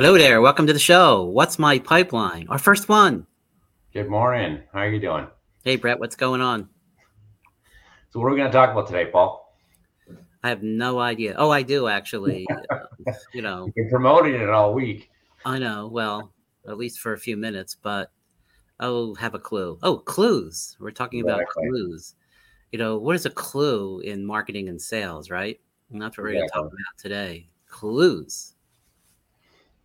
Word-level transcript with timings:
Hello 0.00 0.16
there. 0.16 0.40
Welcome 0.40 0.66
to 0.66 0.72
the 0.72 0.78
show. 0.78 1.24
What's 1.24 1.58
my 1.58 1.78
pipeline? 1.78 2.48
Our 2.48 2.56
first 2.56 2.88
one. 2.88 3.26
Good 3.92 4.08
morning. 4.08 4.62
How 4.72 4.78
are 4.78 4.88
you 4.88 4.98
doing? 4.98 5.26
Hey, 5.62 5.76
Brett. 5.76 6.00
What's 6.00 6.16
going 6.16 6.40
on? 6.40 6.70
So, 8.08 8.18
what 8.18 8.28
are 8.28 8.30
we 8.30 8.38
going 8.38 8.50
to 8.50 8.56
talk 8.56 8.70
about 8.70 8.86
today, 8.86 9.10
Paul? 9.12 9.54
I 10.42 10.48
have 10.48 10.62
no 10.62 11.00
idea. 11.00 11.34
Oh, 11.36 11.50
I 11.50 11.62
do 11.62 11.86
actually. 11.86 12.46
uh, 12.70 12.78
you 13.34 13.42
know, 13.42 13.66
You've 13.66 13.74
been 13.74 13.90
promoting 13.90 14.36
it 14.36 14.48
all 14.48 14.72
week. 14.72 15.10
I 15.44 15.58
know. 15.58 15.86
Well, 15.92 16.32
at 16.66 16.78
least 16.78 17.00
for 17.00 17.12
a 17.12 17.18
few 17.18 17.36
minutes, 17.36 17.74
but 17.74 18.10
I'll 18.78 19.14
have 19.16 19.34
a 19.34 19.38
clue. 19.38 19.78
Oh, 19.82 19.98
clues. 19.98 20.78
We're 20.80 20.92
talking 20.92 21.20
about 21.20 21.42
clues. 21.48 22.14
You 22.72 22.78
know, 22.78 22.96
what 22.96 23.16
is 23.16 23.26
a 23.26 23.30
clue 23.30 24.00
in 24.00 24.24
marketing 24.24 24.70
and 24.70 24.80
sales, 24.80 25.28
right? 25.28 25.60
And 25.92 26.00
that's 26.00 26.16
what 26.16 26.24
we're 26.24 26.32
going 26.32 26.48
to 26.48 26.54
talk 26.54 26.64
about 26.68 26.96
today. 26.96 27.50
Clues. 27.68 28.54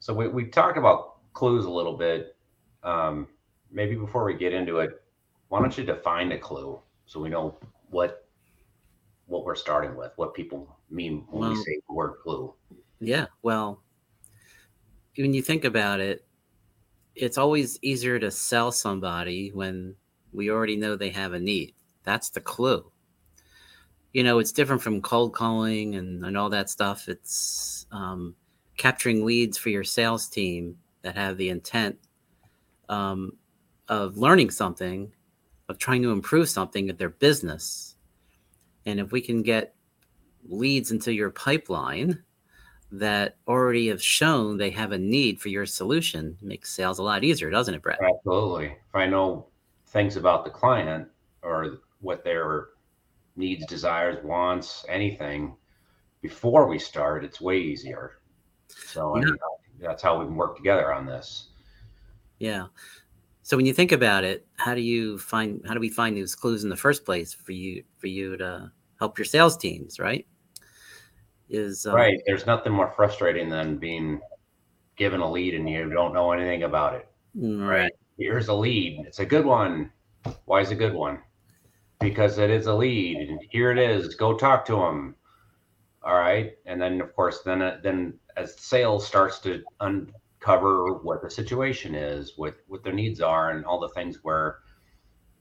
So, 0.05 0.14
we, 0.14 0.27
we 0.27 0.45
talked 0.45 0.77
about 0.77 1.34
clues 1.34 1.66
a 1.66 1.70
little 1.72 1.98
bit. 1.98 2.36
Um, 2.84 3.27
maybe 3.72 3.95
before 3.95 4.23
we 4.23 4.36
get 4.36 4.54
into 4.54 4.78
it, 4.78 5.02
why 5.48 5.59
don't 5.59 5.76
you 5.76 5.84
define 5.84 6.31
a 6.31 6.38
clue 6.38 6.80
so 7.08 7.20
we 7.20 7.28
know 7.28 7.58
what 7.90 8.28
what 9.26 9.44
we're 9.44 9.55
starting 9.55 9.95
with, 9.95 10.12
what 10.18 10.36
people 10.36 10.78
mean 10.91 11.26
when 11.31 11.50
we 11.50 11.55
say 11.55 11.80
the 11.88 11.95
word 11.95 12.18
clue? 12.22 12.54
Yeah. 13.00 13.26
Well, 13.41 13.81
when 15.18 15.34
you 15.34 15.41
think 15.41 15.66
about 15.66 16.00
it, 16.02 16.23
it's 17.16 17.40
always 17.40 17.80
easier 17.81 18.20
to 18.20 18.30
sell 18.30 18.72
somebody 18.72 19.50
when 19.56 19.95
we 20.31 20.52
already 20.52 20.76
know 20.76 20.95
they 20.95 21.09
have 21.09 21.34
a 21.34 21.40
need. 21.40 21.73
That's 22.03 22.30
the 22.30 22.42
clue. 22.42 22.92
You 24.14 24.22
know, 24.22 24.38
it's 24.38 24.52
different 24.52 24.84
from 24.84 25.02
cold 25.02 25.34
calling 25.34 25.95
and, 25.95 26.23
and 26.23 26.38
all 26.38 26.52
that 26.52 26.70
stuff. 26.70 27.09
It's 27.09 27.88
um, 27.92 28.36
capturing 28.78 29.26
leads 29.26 29.58
for 29.58 29.70
your 29.70 29.84
sales 29.84 30.28
team 30.28 30.78
that 31.02 31.16
have 31.16 31.38
the 31.38 31.50
intent 31.50 31.98
um, 32.90 33.34
of 33.88 34.17
learning 34.17 34.52
something, 34.52 35.12
of 35.70 35.78
trying 35.78 36.02
to 36.02 36.12
improve 36.12 36.50
something 36.50 36.90
at 36.90 36.98
their 36.98 37.09
business. 37.09 37.95
And 38.86 39.00
if 39.00 39.12
we 39.12 39.22
can 39.22 39.42
get 39.42 39.76
leads 40.48 40.92
into 40.92 41.14
your 41.14 41.32
pipeline, 41.32 42.23
that 42.92 43.38
already 43.48 43.88
have 43.88 44.02
shown 44.02 44.58
they 44.58 44.70
have 44.70 44.92
a 44.92 44.98
need 44.98 45.42
for 45.42 45.50
your 45.50 45.66
solution 45.66 46.38
makes 46.42 46.72
sales 46.72 47.00
a 47.00 47.04
lot 47.04 47.23
easier, 47.23 47.50
doesn't 47.50 47.73
it, 47.73 47.82
Brett? 47.82 48.00
Absolutely. 48.02 48.67
If 48.67 48.95
I 48.95 49.06
know 49.06 49.48
things 49.88 50.16
about 50.17 50.45
the 50.45 50.52
client 50.52 51.08
or 51.42 51.80
what 52.02 52.23
their 52.23 52.70
needs, 53.36 53.66
desires, 53.66 54.23
wants, 54.23 54.86
anything 54.88 55.56
before 56.22 56.67
we 56.67 56.80
start, 56.80 57.26
it's 57.26 57.42
way 57.42 57.60
easier. 57.60 58.20
So, 58.88 59.18
Yeah. 59.18 59.31
that's 59.80 60.02
how 60.04 60.20
we 60.20 60.26
work 60.26 60.56
together 60.58 60.94
on 60.94 61.06
this. 61.06 61.50
Yeah. 62.40 62.68
So 63.44 63.56
when 63.56 63.66
you 63.66 63.73
think 63.73 63.92
about 63.92 64.23
it, 64.23 64.45
how 64.58 64.73
do 64.73 64.82
you 64.82 65.17
find 65.20 65.62
how 65.67 65.73
do 65.73 65.80
we 65.80 65.90
find 65.90 66.17
these 66.17 66.34
clues 66.36 66.64
in 66.64 66.70
the 66.70 66.76
first 66.76 67.06
place 67.06 67.34
for 67.34 67.52
you 67.52 67.84
for 67.98 68.08
you 68.08 68.38
to 68.38 68.72
help 69.00 69.17
your 69.17 69.26
sales 69.26 69.56
teams, 69.56 70.00
right? 70.00 70.26
Is 71.50 71.86
um, 71.86 71.95
Right. 71.95 72.20
There's 72.26 72.45
nothing 72.48 72.73
more 72.73 72.92
frustrating 72.95 73.50
than 73.50 73.78
being 73.78 74.20
given 74.95 75.20
a 75.22 75.30
lead 75.32 75.54
and 75.54 75.70
you 75.70 75.89
don't 75.89 76.14
know 76.14 76.32
anything 76.32 76.64
about 76.64 76.95
it. 76.95 77.08
mm, 77.38 77.67
right. 77.67 77.92
Here's 78.17 78.48
a 78.48 78.54
lead. 78.54 79.04
It's 79.06 79.20
a 79.20 79.26
good 79.26 79.45
one. 79.45 79.92
Why 80.45 80.62
is 80.62 80.72
it 80.72 80.76
a 80.76 80.78
good 80.78 80.94
one? 80.94 81.20
Because 82.00 82.38
it 82.39 82.50
is 82.50 82.66
a 82.67 82.73
lead. 82.73 83.30
And 83.30 83.39
here 83.52 83.72
it 83.72 83.78
is. 83.78 84.16
Go 84.16 84.36
talk 84.38 84.66
to 84.66 84.76
them. 84.78 85.16
All 86.02 86.16
right. 86.16 86.54
And 86.66 86.82
then, 86.82 87.00
of 87.02 87.14
course, 87.16 87.42
then 87.44 87.62
uh, 87.62 87.80
then 87.84 88.17
as 88.36 88.59
sales 88.59 89.05
starts 89.05 89.39
to 89.39 89.64
uncover 89.80 90.94
what 90.95 91.22
the 91.22 91.30
situation 91.30 91.95
is, 91.95 92.33
what 92.36 92.55
what 92.67 92.83
their 92.83 92.94
needs 92.94 93.22
are, 93.22 93.52
and 93.52 93.66
all 93.66 93.80
the 93.80 93.89
things 93.89 94.19
where, 94.23 94.60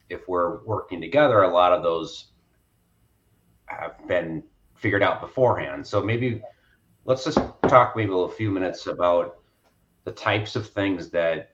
if 0.09 0.29
we're 0.29 0.65
working 0.65 1.01
together, 1.01 1.43
a 1.43 1.53
lot 1.53 1.73
of 1.73 1.83
those 1.83 2.33
have 3.67 3.97
been 4.07 4.43
figured 4.77 5.03
out 5.03 5.21
beforehand. 5.21 5.87
So 5.87 6.03
maybe 6.03 6.43
let's 7.05 7.25
just 7.25 7.39
talk 7.69 7.97
maybe 7.97 8.13
a 8.13 8.29
few 8.29 8.51
minutes 8.51 8.87
about 8.87 9.37
the 10.05 10.13
types 10.13 10.57
of 10.57 10.69
things 10.69 11.11
that 11.11 11.51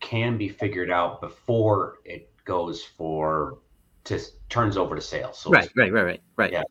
can 0.00 0.36
be 0.36 0.48
figured 0.48 0.90
out 0.90 1.20
before 1.20 1.98
it 2.04 2.30
goes 2.44 2.82
for 2.82 3.58
to 4.04 4.20
turns 4.48 4.76
over 4.76 4.96
to 4.96 5.00
sales. 5.00 5.38
So 5.38 5.50
Right, 5.50 5.70
right, 5.76 5.92
right, 5.92 6.04
right, 6.04 6.20
right. 6.36 6.52
Yeah. 6.52 6.62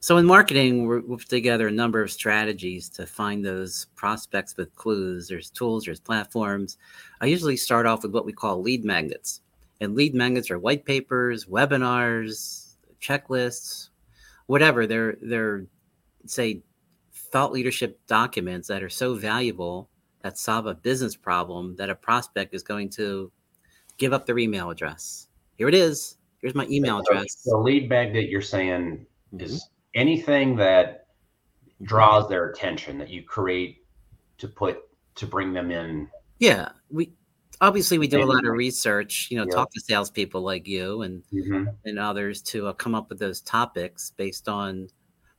So 0.00 0.16
in 0.16 0.26
marketing, 0.26 0.86
we're, 0.86 1.00
we've 1.00 1.18
put 1.18 1.28
together 1.28 1.66
a 1.66 1.72
number 1.72 2.02
of 2.02 2.12
strategies 2.12 2.88
to 2.90 3.06
find 3.06 3.44
those 3.44 3.86
prospects 3.96 4.56
with 4.56 4.74
clues. 4.76 5.26
There's 5.26 5.50
tools, 5.50 5.84
there's 5.84 5.98
platforms. 5.98 6.78
I 7.20 7.26
usually 7.26 7.56
start 7.56 7.84
off 7.84 8.04
with 8.04 8.12
what 8.12 8.24
we 8.24 8.32
call 8.32 8.62
lead 8.62 8.84
magnets, 8.84 9.40
and 9.80 9.96
lead 9.96 10.14
magnets 10.14 10.50
are 10.50 10.58
white 10.58 10.84
papers, 10.84 11.46
webinars, 11.46 12.76
checklists, 13.00 13.88
whatever. 14.46 14.86
They're 14.86 15.16
they're 15.20 15.66
say 16.26 16.62
thought 17.12 17.52
leadership 17.52 17.98
documents 18.06 18.68
that 18.68 18.82
are 18.82 18.88
so 18.88 19.14
valuable 19.14 19.88
that 20.22 20.38
solve 20.38 20.66
a 20.66 20.74
business 20.74 21.16
problem 21.16 21.74
that 21.76 21.90
a 21.90 21.94
prospect 21.94 22.54
is 22.54 22.62
going 22.62 22.90
to 22.90 23.30
give 23.98 24.12
up 24.12 24.26
their 24.26 24.38
email 24.38 24.70
address. 24.70 25.28
Here 25.56 25.68
it 25.68 25.74
is. 25.74 26.16
Here's 26.40 26.54
my 26.54 26.66
email 26.70 27.00
address. 27.00 27.42
The 27.44 27.56
lead 27.56 27.88
magnet 27.88 28.28
you're 28.28 28.40
saying 28.42 29.04
is 29.38 29.64
mm-hmm. 29.64 29.77
Anything 29.98 30.56
that 30.56 31.06
draws 31.82 32.28
their 32.28 32.50
attention 32.50 32.98
that 32.98 33.10
you 33.10 33.22
create 33.22 33.84
to 34.38 34.48
put 34.48 34.78
to 35.16 35.26
bring 35.26 35.52
them 35.52 35.70
in. 35.70 36.08
Yeah, 36.38 36.68
we 36.90 37.12
obviously 37.60 37.98
we 37.98 38.06
do 38.06 38.22
a 38.22 38.24
lot 38.24 38.46
of 38.46 38.52
research. 38.52 39.28
You 39.30 39.38
know, 39.38 39.44
Yeah. 39.44 39.56
talk 39.56 39.72
to 39.72 39.80
salespeople 39.80 40.40
like 40.40 40.66
you 40.66 41.02
and 41.02 41.22
and 41.84 41.98
others 41.98 42.40
to 42.42 42.68
uh, 42.68 42.72
come 42.72 42.94
up 42.94 43.08
with 43.08 43.18
those 43.18 43.40
topics 43.40 44.12
based 44.16 44.48
on 44.48 44.88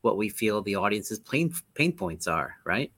what 0.02 0.18
we 0.18 0.30
feel 0.30 0.62
the 0.62 0.76
audience's 0.76 1.20
pain 1.20 1.54
pain 1.74 1.94
points 1.94 2.28
are, 2.28 2.56
right? 2.66 2.92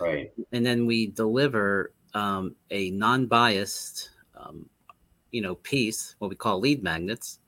Right. 0.00 0.30
And 0.52 0.64
then 0.64 0.86
we 0.86 1.08
deliver 1.08 1.92
um, 2.14 2.54
a 2.70 2.90
non-biased, 2.90 4.10
um, 4.36 4.68
you 5.30 5.40
know, 5.40 5.56
piece, 5.56 6.14
what 6.18 6.30
we 6.30 6.36
call 6.36 6.60
lead 6.60 6.82
magnets, 6.82 7.40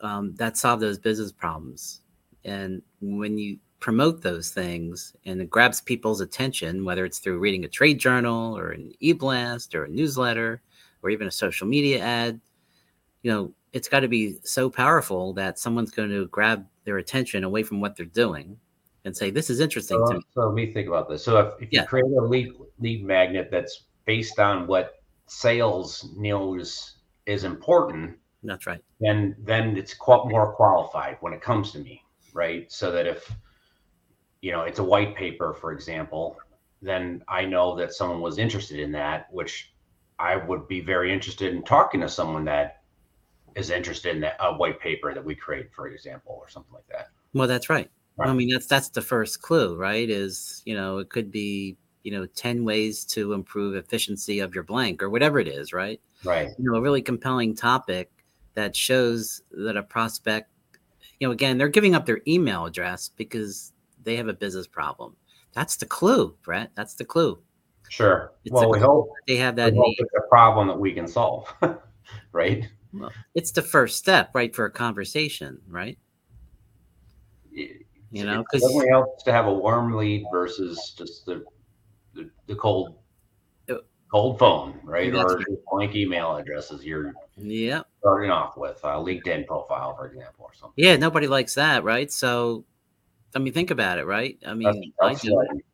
um, 0.00 0.34
that 0.36 0.56
solve 0.56 0.80
those 0.80 0.98
business 0.98 1.32
problems. 1.32 2.02
And 2.46 2.80
when 3.00 3.36
you 3.36 3.58
promote 3.80 4.22
those 4.22 4.50
things 4.50 5.14
and 5.26 5.42
it 5.42 5.50
grabs 5.50 5.80
people's 5.82 6.20
attention, 6.22 6.84
whether 6.84 7.04
it's 7.04 7.18
through 7.18 7.38
reading 7.38 7.64
a 7.64 7.68
trade 7.68 7.98
journal 7.98 8.56
or 8.56 8.70
an 8.70 8.92
e-blast 9.00 9.74
or 9.74 9.84
a 9.84 9.88
newsletter 9.90 10.62
or 11.02 11.10
even 11.10 11.26
a 11.26 11.30
social 11.30 11.66
media 11.66 12.00
ad, 12.00 12.40
you 13.22 13.30
know, 13.30 13.52
it's 13.72 13.88
got 13.88 14.00
to 14.00 14.08
be 14.08 14.38
so 14.44 14.70
powerful 14.70 15.32
that 15.34 15.58
someone's 15.58 15.90
going 15.90 16.08
to 16.08 16.26
grab 16.28 16.64
their 16.84 16.98
attention 16.98 17.44
away 17.44 17.62
from 17.62 17.80
what 17.80 17.96
they're 17.96 18.06
doing 18.06 18.56
and 19.04 19.14
say, 19.16 19.30
"This 19.30 19.50
is 19.50 19.60
interesting 19.60 19.98
to 20.06 20.14
So, 20.14 20.18
me." 20.18 20.26
so 20.34 20.40
let 20.46 20.54
me 20.54 20.72
think 20.72 20.88
about 20.88 21.08
this. 21.08 21.24
So 21.24 21.38
if, 21.40 21.62
if 21.62 21.72
Yeah. 21.72 21.82
you 21.82 21.86
create 21.86 22.04
a 22.04 22.22
lead 22.22 22.52
lead 22.78 23.04
magnet 23.04 23.48
that's 23.50 23.84
based 24.06 24.38
on 24.38 24.66
what 24.66 24.94
sales 25.26 26.08
knows 26.16 26.98
is 27.26 27.44
important, 27.44 28.16
That's 28.44 28.66
right. 28.66 28.82
then 29.00 29.34
then 29.40 29.76
it's 29.76 29.94
more 30.06 30.54
qualified 30.54 31.18
when 31.20 31.32
it 31.32 31.42
comes 31.42 31.72
to 31.72 31.80
me, 31.80 32.02
right? 32.36 32.70
So 32.70 32.92
that 32.92 33.06
if 33.06 33.34
you 34.42 34.52
know 34.52 34.62
it's 34.62 34.78
a 34.78 34.84
white 34.84 35.16
paper, 35.16 35.54
for 35.54 35.72
example, 35.72 36.36
then 36.82 37.24
I 37.26 37.44
know 37.44 37.74
that 37.76 37.94
someone 37.94 38.20
was 38.20 38.38
interested 38.38 38.78
in 38.78 38.92
that, 38.92 39.26
which 39.32 39.72
I 40.18 40.36
would 40.36 40.68
be 40.68 40.80
very 40.80 41.12
interested 41.12 41.52
in 41.54 41.62
talking 41.62 42.00
to 42.02 42.08
someone 42.08 42.44
that 42.44 42.82
is 43.56 43.70
interested 43.70 44.14
in 44.14 44.20
that 44.20 44.36
a 44.40 44.54
white 44.54 44.78
paper 44.78 45.14
that 45.14 45.24
we 45.24 45.34
create, 45.34 45.72
for 45.74 45.88
example, 45.88 46.38
or 46.38 46.48
something 46.48 46.74
like 46.74 46.86
that. 46.90 47.08
Well, 47.32 47.48
that's 47.48 47.68
right. 47.68 47.90
I 48.18 48.32
mean, 48.32 48.50
that's 48.50 48.66
that's 48.66 48.90
the 48.90 49.02
first 49.02 49.42
clue, 49.42 49.76
right? 49.76 50.08
Is 50.08 50.62
you 50.64 50.74
know, 50.74 50.98
it 50.98 51.10
could 51.10 51.30
be 51.30 51.76
you 52.02 52.12
know 52.12 52.26
ten 52.26 52.64
ways 52.64 53.04
to 53.06 53.32
improve 53.32 53.74
efficiency 53.74 54.40
of 54.40 54.54
your 54.54 54.64
blank 54.64 55.02
or 55.02 55.10
whatever 55.10 55.38
it 55.38 55.48
is, 55.48 55.72
right? 55.72 56.00
Right. 56.24 56.48
You 56.58 56.70
know, 56.70 56.78
a 56.78 56.80
really 56.80 57.02
compelling 57.02 57.54
topic 57.54 58.10
that 58.54 58.74
shows 58.74 59.42
that 59.50 59.76
a 59.76 59.82
prospect, 59.82 60.50
you 61.20 61.28
know, 61.28 61.32
again, 61.32 61.58
they're 61.58 61.68
giving 61.68 61.94
up 61.94 62.06
their 62.06 62.20
email 62.26 62.66
address 62.66 63.10
because 63.16 63.72
they 64.02 64.16
have 64.16 64.28
a 64.28 64.34
business 64.34 64.66
problem. 64.66 65.16
That's 65.52 65.76
the 65.76 65.86
clue, 65.86 66.36
Brett. 66.42 66.70
That's 66.74 66.94
the 66.94 67.04
clue. 67.04 67.38
Sure. 67.88 68.32
It's 68.44 68.52
well, 68.52 68.70
we 68.70 68.78
hope, 68.78 69.10
they 69.26 69.36
have 69.36 69.56
that 69.56 69.74
hope 69.74 69.94
it's 69.98 70.10
a 70.16 70.28
problem 70.28 70.68
that 70.68 70.78
we 70.78 70.92
can 70.92 71.06
solve, 71.06 71.52
right? 72.32 72.68
Well, 72.92 73.12
it's 73.34 73.52
the 73.52 73.62
first 73.62 73.96
step, 73.96 74.30
right, 74.34 74.54
for 74.54 74.64
a 74.64 74.70
conversation, 74.70 75.60
right? 75.68 75.98
You 77.52 78.24
know, 78.24 78.42
because 78.42 78.62
definitely 78.62 78.90
helps 78.90 79.22
to 79.24 79.32
have 79.32 79.46
a 79.46 79.52
warm 79.52 79.94
lead 79.94 80.24
versus 80.30 80.94
just 80.96 81.26
the 81.26 81.44
the, 82.14 82.30
the 82.46 82.54
cold 82.54 82.96
cold 84.10 84.38
phone, 84.38 84.78
right? 84.84 85.12
That's 85.12 85.32
Or 85.32 85.38
just 85.38 85.50
blank 85.70 85.94
email 85.94 86.36
addresses 86.36 86.84
you're 86.84 87.14
yeah, 87.36 87.82
starting 88.00 88.30
off 88.30 88.56
with, 88.56 88.78
a 88.84 88.88
LinkedIn 88.96 89.46
profile, 89.46 89.96
for 89.96 90.06
example, 90.06 90.44
or 90.46 90.54
something. 90.54 90.72
yeah, 90.84 90.96
nobody 90.96 91.26
likes 91.26 91.54
that, 91.54 91.84
right? 91.84 92.10
So, 92.10 92.64
I 93.34 93.38
mean, 93.40 93.52
think 93.52 93.70
about 93.70 93.98
it, 93.98 94.06
right? 94.06 94.38
I 94.46 94.54
mean, 94.54 94.92
That's- 95.00 95.24
I 95.24 95.26
do. 95.28 95.34
like- 95.36 95.64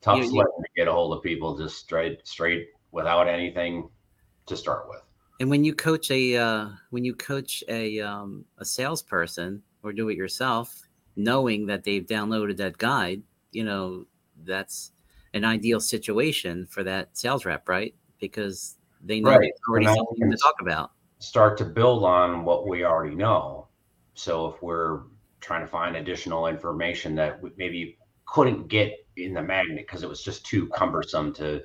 tough 0.00 0.24
You- 0.24 0.30
to 0.42 0.46
get 0.76 0.86
a 0.88 0.92
hold 0.92 1.12
of 1.16 1.22
people 1.22 1.56
just 1.58 1.76
straight 1.78 2.24
straight 2.26 2.68
without 2.92 3.26
anything 3.28 3.88
to 4.46 4.56
start 4.56 4.88
with. 4.88 5.02
And 5.40 5.50
when 5.50 5.64
you 5.64 5.74
coach 5.74 6.10
a 6.10 6.36
uh, 6.36 6.68
when 6.90 7.04
you 7.04 7.14
coach 7.14 7.62
a 7.68 8.00
um, 8.00 8.44
a 8.58 8.64
salesperson 8.64 9.62
or 9.82 9.92
do 9.92 10.08
it 10.08 10.16
yourself, 10.16 10.82
knowing 11.16 11.66
that 11.66 11.82
they've 11.84 12.06
downloaded 12.06 12.56
that 12.58 12.78
guide, 12.78 13.22
you 13.52 13.64
know 13.64 14.06
that's 14.44 14.92
an 15.38 15.44
ideal 15.44 15.80
situation 15.80 16.66
for 16.66 16.84
that 16.84 17.16
sales 17.16 17.46
rep, 17.46 17.68
right? 17.68 17.94
Because 18.20 18.76
they 19.02 19.20
know 19.20 19.30
Right. 19.30 19.52
already 19.68 19.86
And 19.86 19.96
something 19.96 20.30
to 20.30 20.36
talk 20.36 20.56
about. 20.60 20.92
Start 21.20 21.56
to 21.58 21.64
build 21.64 22.04
on 22.04 22.44
what 22.44 22.68
we 22.68 22.84
already 22.84 23.14
know. 23.14 23.68
So 24.14 24.46
if 24.48 24.62
we're 24.62 25.02
trying 25.40 25.62
to 25.62 25.66
find 25.66 25.96
additional 25.96 26.46
information 26.48 27.14
that 27.14 27.40
we 27.40 27.50
maybe 27.56 27.96
couldn't 28.26 28.68
get 28.68 28.92
in 29.16 29.32
the 29.32 29.42
magnet 29.42 29.86
because 29.86 30.02
it 30.02 30.08
was 30.08 30.22
just 30.22 30.44
too 30.44 30.68
cumbersome 30.68 31.32
to 31.34 31.62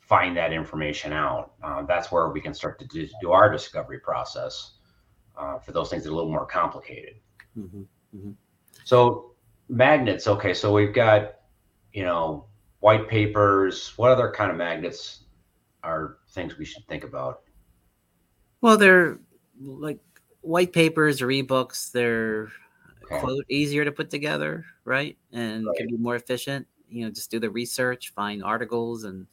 find 0.00 0.36
that 0.36 0.52
information 0.52 1.12
out, 1.12 1.52
uh, 1.62 1.82
that's 1.82 2.10
where 2.12 2.28
we 2.30 2.40
can 2.40 2.54
start 2.54 2.78
to 2.78 2.86
do, 2.86 3.08
do 3.20 3.32
our 3.32 3.50
discovery 3.50 3.98
process 3.98 4.74
uh, 5.36 5.58
for 5.58 5.72
those 5.72 5.90
things 5.90 6.04
that 6.04 6.10
are 6.10 6.12
a 6.12 6.16
little 6.16 6.30
more 6.30 6.46
complicated. 6.46 7.16
Mhm. 7.58 7.86
So 8.84 9.34
magnets, 9.68 10.26
okay. 10.26 10.54
So 10.54 10.72
we've 10.72 10.94
got, 10.94 11.34
you 11.92 12.04
know, 12.04 12.46
white 12.82 13.08
papers. 13.08 13.96
What 13.98 14.12
other 14.12 14.30
kind 14.32 14.52
of 14.52 14.58
magnets 14.58 15.24
are 15.84 16.18
things 16.30 16.58
we 16.58 16.66
should 16.66 16.86
think 16.88 17.04
about? 17.04 17.44
Well, 18.60 18.76
they're 18.76 19.18
like 19.60 20.00
white 20.40 20.72
papers 20.72 21.20
or 21.22 21.28
ebooks. 21.28 21.90
They're 21.92 22.50
Okay. 23.04 23.20
quote 23.20 23.44
easier 23.50 23.84
to 23.84 23.92
put 23.92 24.10
together, 24.10 24.66
right? 24.84 25.18
And 25.32 25.66
can 25.76 25.88
be 25.88 25.96
more 25.98 26.16
efficient. 26.16 26.66
You 26.88 27.04
know, 27.06 27.10
just 27.12 27.30
do 27.30 27.40
the 27.40 27.50
research, 27.50 28.10
find 28.14 28.44
articles 28.44 29.04
and 29.04 29.26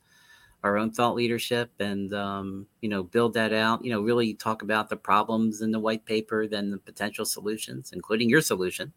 our 0.63 0.77
own 0.77 0.91
thought 0.91 1.15
leadership, 1.15 1.71
and 1.79 2.13
um, 2.13 2.67
you 2.81 2.89
know, 2.89 3.03
build 3.03 3.33
that 3.35 3.53
out. 3.53 3.85
You 3.85 3.91
know, 3.91 4.01
really 4.01 4.35
talk 4.35 4.63
about 4.63 4.89
the 4.89 4.97
problems 4.97 5.61
in 5.61 5.71
the 5.71 5.79
white 5.81 6.05
paper, 6.05 6.47
then 6.47 6.71
the 6.71 6.79
potential 6.79 7.25
solutions, 7.25 7.91
including 7.93 8.29
your 8.29 8.41
solution. 8.41 8.93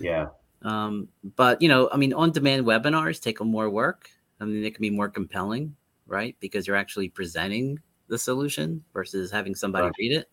Yeah. 0.00 0.28
Um, 0.62 1.08
but 1.36 1.60
you 1.62 1.68
know, 1.68 1.88
I 1.92 1.96
mean, 1.96 2.12
on-demand 2.12 2.64
webinars 2.66 3.20
take 3.20 3.40
more 3.40 3.70
work. 3.70 4.08
I 4.40 4.44
mean, 4.44 4.64
it 4.64 4.74
can 4.74 4.82
be 4.82 4.90
more 4.90 5.08
compelling, 5.08 5.74
right? 6.06 6.36
Because 6.40 6.66
you're 6.66 6.76
actually 6.76 7.08
presenting 7.08 7.78
the 8.08 8.18
solution 8.18 8.82
versus 8.92 9.30
having 9.30 9.54
somebody 9.54 9.84
Right. 9.86 9.94
read 9.98 10.12
it. 10.12 10.30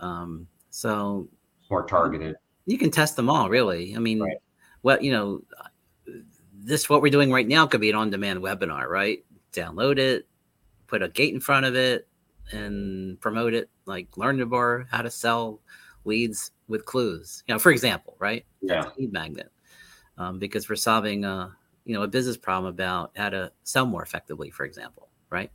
Um, 0.00 0.46
so 0.70 1.28
more 1.70 1.84
targeted. 1.86 2.36
you 2.66 2.78
can 2.78 2.90
test 2.90 3.16
them 3.16 3.28
all, 3.28 3.48
really. 3.50 3.94
I 3.96 3.98
mean, 3.98 4.20
Right. 4.20 4.36
what 4.82 5.02
you 5.02 5.10
know, 5.12 5.42
this 6.54 6.88
what 6.88 7.02
we're 7.02 7.10
doing 7.12 7.32
right 7.32 7.46
now 7.48 7.66
could 7.66 7.80
be 7.80 7.90
an 7.90 7.96
on-demand 7.96 8.40
webinar, 8.40 8.88
right? 8.88 9.24
Download 9.52 9.98
it, 9.98 10.26
put 10.86 11.02
a 11.02 11.08
gate 11.08 11.34
in 11.34 11.40
front 11.40 11.66
of 11.66 11.74
it, 11.74 12.06
and 12.52 13.20
promote 13.20 13.54
it. 13.54 13.68
Like 13.86 14.16
learn 14.16 14.38
to 14.38 14.46
more 14.46 14.86
how 14.90 15.02
to 15.02 15.10
sell 15.10 15.60
leads 16.04 16.50
with 16.68 16.84
clues. 16.84 17.42
You 17.46 17.54
know, 17.54 17.58
for 17.58 17.72
example, 17.72 18.16
right? 18.18 18.44
Yeah. 18.60 18.82
That's 18.82 18.98
lead 18.98 19.12
magnet, 19.12 19.50
um, 20.16 20.38
because 20.38 20.68
we're 20.68 20.76
solving 20.76 21.24
a 21.24 21.56
you 21.84 21.94
know 21.94 22.02
a 22.02 22.08
business 22.08 22.36
problem 22.36 22.72
about 22.72 23.12
how 23.16 23.30
to 23.30 23.52
sell 23.64 23.86
more 23.86 24.02
effectively, 24.02 24.50
for 24.50 24.64
example, 24.64 25.08
right? 25.30 25.50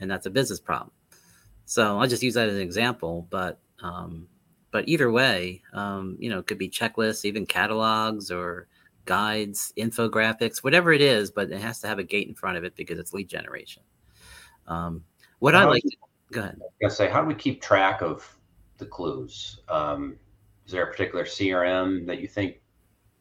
And 0.00 0.10
that's 0.10 0.26
a 0.26 0.30
business 0.30 0.60
problem. 0.60 0.92
So 1.64 1.98
I'll 1.98 2.06
just 2.06 2.22
use 2.22 2.34
that 2.34 2.48
as 2.48 2.54
an 2.54 2.60
example, 2.60 3.26
but 3.30 3.58
um, 3.82 4.28
but 4.70 4.88
either 4.88 5.10
way, 5.10 5.62
um, 5.72 6.16
you 6.20 6.30
know, 6.30 6.38
it 6.38 6.46
could 6.46 6.58
be 6.58 6.68
checklists, 6.68 7.24
even 7.24 7.46
catalogs 7.46 8.30
or 8.30 8.68
guides, 9.06 9.72
infographics, 9.76 10.58
whatever 10.58 10.92
it 10.92 11.00
is, 11.00 11.30
but 11.30 11.50
it 11.50 11.60
has 11.60 11.80
to 11.80 11.86
have 11.86 11.98
a 11.98 12.04
gate 12.04 12.28
in 12.28 12.34
front 12.34 12.58
of 12.58 12.64
it 12.64 12.76
because 12.76 12.98
it's 12.98 13.12
lead 13.12 13.28
generation. 13.28 13.82
Um, 14.66 15.04
what 15.38 15.54
I 15.54 15.64
like, 15.64 15.82
does- 15.82 15.92
to, 15.92 15.98
go 16.32 16.40
ahead. 16.40 16.56
I 16.56 16.58
was 16.58 16.72
gonna 16.80 16.94
say, 16.94 17.08
how 17.08 17.22
do 17.22 17.28
we 17.28 17.34
keep 17.34 17.62
track 17.62 18.02
of 18.02 18.36
the 18.78 18.86
clues? 18.86 19.60
Um, 19.68 20.16
is 20.66 20.72
there 20.72 20.84
a 20.84 20.90
particular 20.90 21.24
CRM 21.24 22.06
that 22.06 22.20
you 22.20 22.28
think 22.28 22.60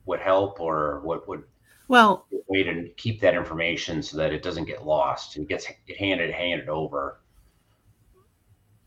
would 0.05 0.19
help, 0.19 0.59
or 0.59 1.01
what 1.03 1.27
would 1.27 1.43
Well, 1.87 2.25
way 2.47 2.63
to 2.63 2.89
keep 2.97 3.21
that 3.21 3.33
information 3.33 4.01
so 4.01 4.17
that 4.17 4.33
it 4.33 4.43
doesn't 4.43 4.65
get 4.65 4.85
lost 4.85 5.37
and 5.37 5.47
gets 5.47 5.67
it 5.87 5.97
handed 5.97 6.31
handed 6.31 6.69
over? 6.69 7.21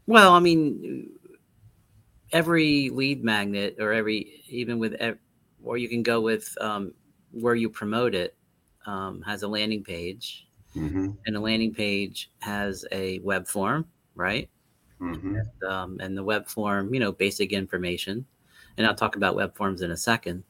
Well, 0.07 0.33
I 0.33 0.41
mean, 0.41 1.11
every 2.33 2.91
lead 2.91 3.25
magnet 3.25 3.77
or 3.79 3.93
every 3.93 4.43
even 4.49 4.79
with 4.79 4.95
or 5.63 5.77
you 5.77 5.89
can 5.89 6.03
go 6.03 6.21
with 6.21 6.57
um, 6.61 6.95
where 7.33 7.55
you 7.55 7.69
promote 7.69 8.15
it 8.15 8.37
um, 8.87 9.23
has 9.23 9.43
a 9.43 9.49
landing 9.49 9.85
page, 9.85 10.49
Mm-hmm. 10.77 11.11
and 11.27 11.37
a 11.37 11.41
landing 11.41 11.73
page 11.73 12.31
has 12.41 12.85
a 12.93 13.19
web 13.21 13.49
form, 13.49 13.87
right? 14.15 14.49
Mm-hmm. 15.01 15.67
Um, 15.67 15.99
and 16.01 16.17
the 16.17 16.23
web 16.23 16.47
form, 16.47 16.93
you 16.93 17.01
know, 17.01 17.11
basic 17.11 17.53
information, 17.53 18.27
and 18.79 18.87
I'll 18.87 18.95
talk 18.95 19.17
about 19.17 19.35
web 19.35 19.55
forms 19.55 19.83
in 19.83 19.91
a 19.91 19.97
second. 19.97 20.45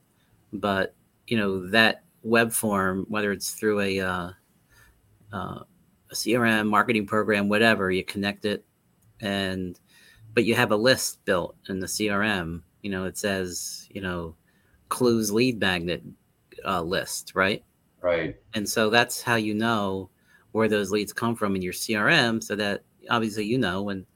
But 0.53 0.95
you 1.27 1.37
know 1.37 1.69
that 1.71 2.05
web 2.23 2.53
form, 2.53 3.07
whether 3.09 3.33
it's 3.33 3.53
through 3.53 3.81
a 3.81 4.01
uh, 4.01 4.31
uh, 5.33 5.63
a 6.11 6.15
CRM 6.15 6.69
marketing 6.69 7.07
program, 7.07 7.49
whatever, 7.49 7.91
you 7.91 8.05
connect 8.05 8.45
it, 8.45 8.65
and 9.21 9.81
but 10.35 10.45
you 10.45 10.55
have 10.55 10.71
a 10.71 10.77
list 10.77 11.25
built 11.25 11.57
in 11.69 11.81
the 11.81 11.87
CRM. 11.87 12.63
You 12.83 12.91
know, 12.91 13.05
it 13.07 13.19
says 13.19 13.89
you 13.91 14.01
know 14.01 14.37
clues 14.91 15.33
lead 15.33 15.59
magnet 15.59 16.03
uh, 16.65 16.83
list, 16.83 17.33
right? 17.35 17.65
Right. 18.01 18.37
And 18.55 18.69
so 18.69 18.91
that's 18.91 19.23
how 19.23 19.35
you 19.35 19.55
know 19.55 20.11
where 20.53 20.69
those 20.69 20.93
leads 20.93 21.13
come 21.13 21.35
from 21.35 21.57
in 21.57 21.63
your 21.63 21.73
CRM, 21.73 22.43
so 22.43 22.55
that 22.57 22.83
obviously 23.11 23.45
you 23.45 23.59
know 23.59 23.83
when 23.83 24.07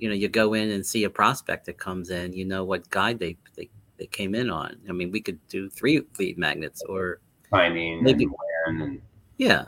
you 0.00 0.08
know 0.08 0.14
you 0.14 0.28
go 0.28 0.54
in 0.54 0.70
and 0.70 0.84
see 0.84 1.04
a 1.04 1.10
prospect 1.10 1.66
that 1.66 1.78
comes 1.78 2.10
in, 2.10 2.32
you 2.32 2.44
know 2.44 2.64
what 2.64 2.88
guide 2.90 3.18
they 3.18 3.36
they, 3.56 3.68
they 3.98 4.06
came 4.06 4.34
in 4.34 4.50
on. 4.50 4.76
I 4.88 4.92
mean, 4.92 5.10
we 5.10 5.20
could 5.20 5.38
do 5.48 5.68
three 5.68 6.02
lead 6.18 6.38
magnets 6.38 6.82
or 6.88 7.20
Timing 7.52 8.02
Maybe- 8.02 8.28
and 8.66 8.82
and 8.82 9.02
yeah. 9.36 9.64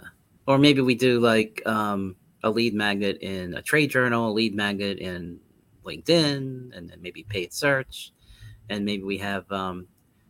Or 0.46 0.58
maybe 0.58 0.81
we 0.81 0.94
do 0.94 1.20
like 1.20 1.62
um, 1.67 2.17
a 2.43 2.50
lead 2.50 2.75
magnet 2.75 3.19
in 3.23 3.55
a 3.55 3.62
trade 3.62 3.90
journal, 3.90 4.29
a 4.29 4.32
lead 4.32 4.55
magnet 4.55 4.99
in 4.99 5.38
LinkedIn, 5.84 6.76
and 6.76 6.90
then 6.90 6.99
maybe 7.00 7.25
paid 7.25 7.52
search. 7.52 8.12
And 8.69 8.84
maybe 8.84 9.02
we 9.02 9.19
have 9.19 9.50
um, 9.52 9.87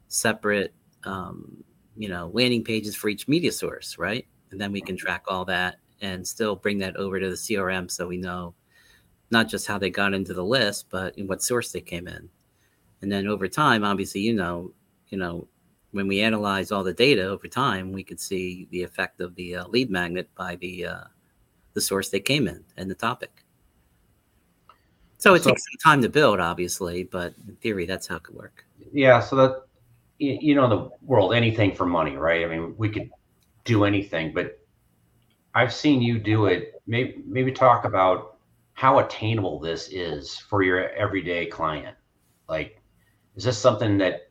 separate, 0.08 0.74
um, 1.04 1.64
you 1.96 2.08
know, 2.08 2.30
landing 2.32 2.62
pages 2.62 2.94
for 2.94 3.08
each 3.08 3.26
media 3.26 3.52
source, 3.52 3.98
right? 3.98 4.26
And 4.50 4.60
then 4.60 4.70
we 4.70 4.80
can 4.80 4.96
track 4.96 5.24
all 5.28 5.44
that 5.46 5.76
and 6.00 6.26
still 6.26 6.56
bring 6.56 6.78
that 6.78 6.96
over 6.96 7.18
to 7.18 7.30
the 7.30 7.36
CRM 7.36 7.90
so 7.90 8.06
we 8.06 8.18
know 8.18 8.54
not 9.32 9.48
just 9.48 9.66
how 9.66 9.78
they 9.78 9.90
got 9.90 10.14
into 10.14 10.34
the 10.34 10.44
list, 10.44 10.86
but 10.90 11.16
in 11.18 11.26
what 11.26 11.42
source 11.42 11.72
they 11.72 11.80
came 11.80 12.06
in. 12.06 12.28
And 13.00 13.10
then 13.10 13.26
over 13.26 13.48
time, 13.48 13.82
obviously, 13.82 14.20
you 14.20 14.34
know, 14.34 14.72
you 15.08 15.18
know, 15.18 15.48
when 15.90 16.06
we 16.06 16.20
analyze 16.20 16.70
all 16.70 16.84
the 16.84 16.92
data 16.94 17.24
over 17.24 17.48
time, 17.48 17.92
we 17.92 18.04
could 18.04 18.20
see 18.20 18.68
the 18.70 18.82
effect 18.82 19.20
of 19.20 19.34
the 19.34 19.56
uh, 19.56 19.66
lead 19.68 19.90
magnet 19.90 20.28
by 20.36 20.56
the 20.56 20.86
uh, 20.86 21.04
the 21.72 21.80
source 21.80 22.10
they 22.10 22.20
came 22.20 22.46
in 22.46 22.62
and 22.76 22.90
the 22.90 22.94
topic. 22.94 23.44
So 25.18 25.34
it 25.34 25.42
So- 25.42 25.50
takes 25.50 25.62
some 25.64 25.78
time 25.92 26.02
to 26.02 26.08
build, 26.08 26.38
obviously, 26.40 27.04
but 27.04 27.34
in 27.48 27.56
theory, 27.56 27.86
that's 27.86 28.06
how 28.06 28.16
it 28.16 28.22
could 28.22 28.36
work. 28.36 28.64
yeah. 28.92 29.20
So 29.20 29.36
that 29.36 29.62
you 30.18 30.54
know, 30.54 30.64
in 30.64 30.70
the 30.70 30.90
world, 31.02 31.34
anything 31.34 31.74
for 31.74 31.84
money, 31.84 32.16
right? 32.16 32.44
I 32.44 32.48
mean, 32.48 32.74
we 32.78 32.88
could 32.88 33.10
do 33.64 33.84
anything, 33.84 34.32
but 34.32 34.60
I've 35.54 35.72
seen 35.74 36.00
you 36.00 36.18
do 36.20 36.46
it. 36.46 36.80
Maybe 36.86 37.22
maybe 37.26 37.50
talk 37.50 37.84
about 37.84 38.31
how 38.74 38.98
attainable 38.98 39.58
this 39.60 39.88
is 39.88 40.38
for 40.38 40.62
your 40.62 40.90
everyday 40.90 41.46
client. 41.46 41.96
Like, 42.48 42.80
is 43.36 43.44
this 43.44 43.58
something 43.58 43.98
that 43.98 44.30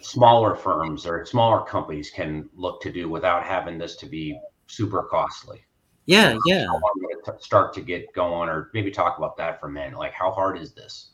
smaller 0.00 0.54
firms 0.54 1.06
or 1.06 1.24
smaller 1.24 1.64
companies 1.64 2.10
can 2.10 2.48
look 2.54 2.80
to 2.82 2.92
do 2.92 3.08
without 3.08 3.44
having 3.44 3.78
this 3.78 3.96
to 3.96 4.06
be 4.06 4.38
super 4.66 5.04
costly? 5.04 5.64
Yeah, 6.06 6.36
yeah. 6.46 6.66
How 6.66 6.80
hard 6.80 7.40
start 7.42 7.72
to 7.74 7.80
get 7.80 8.12
going, 8.12 8.48
or 8.48 8.70
maybe 8.74 8.90
talk 8.90 9.18
about 9.18 9.36
that 9.36 9.60
for 9.60 9.68
a 9.68 9.70
minute. 9.70 9.96
Like, 9.96 10.12
how 10.12 10.32
hard 10.32 10.58
is 10.58 10.72
this? 10.72 11.10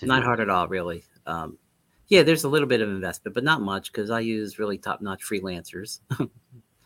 to 0.00 0.06
Not 0.06 0.20
do? 0.20 0.26
hard 0.26 0.40
at 0.40 0.48
all, 0.48 0.66
really. 0.66 1.04
Um, 1.26 1.58
yeah, 2.08 2.22
there's 2.22 2.44
a 2.44 2.48
little 2.48 2.66
bit 2.68 2.80
of 2.80 2.88
investment, 2.88 3.34
but 3.34 3.44
not 3.44 3.60
much 3.60 3.92
because 3.92 4.10
I 4.10 4.20
use 4.20 4.58
really 4.58 4.78
top-notch 4.78 5.22
freelancers. 5.22 6.00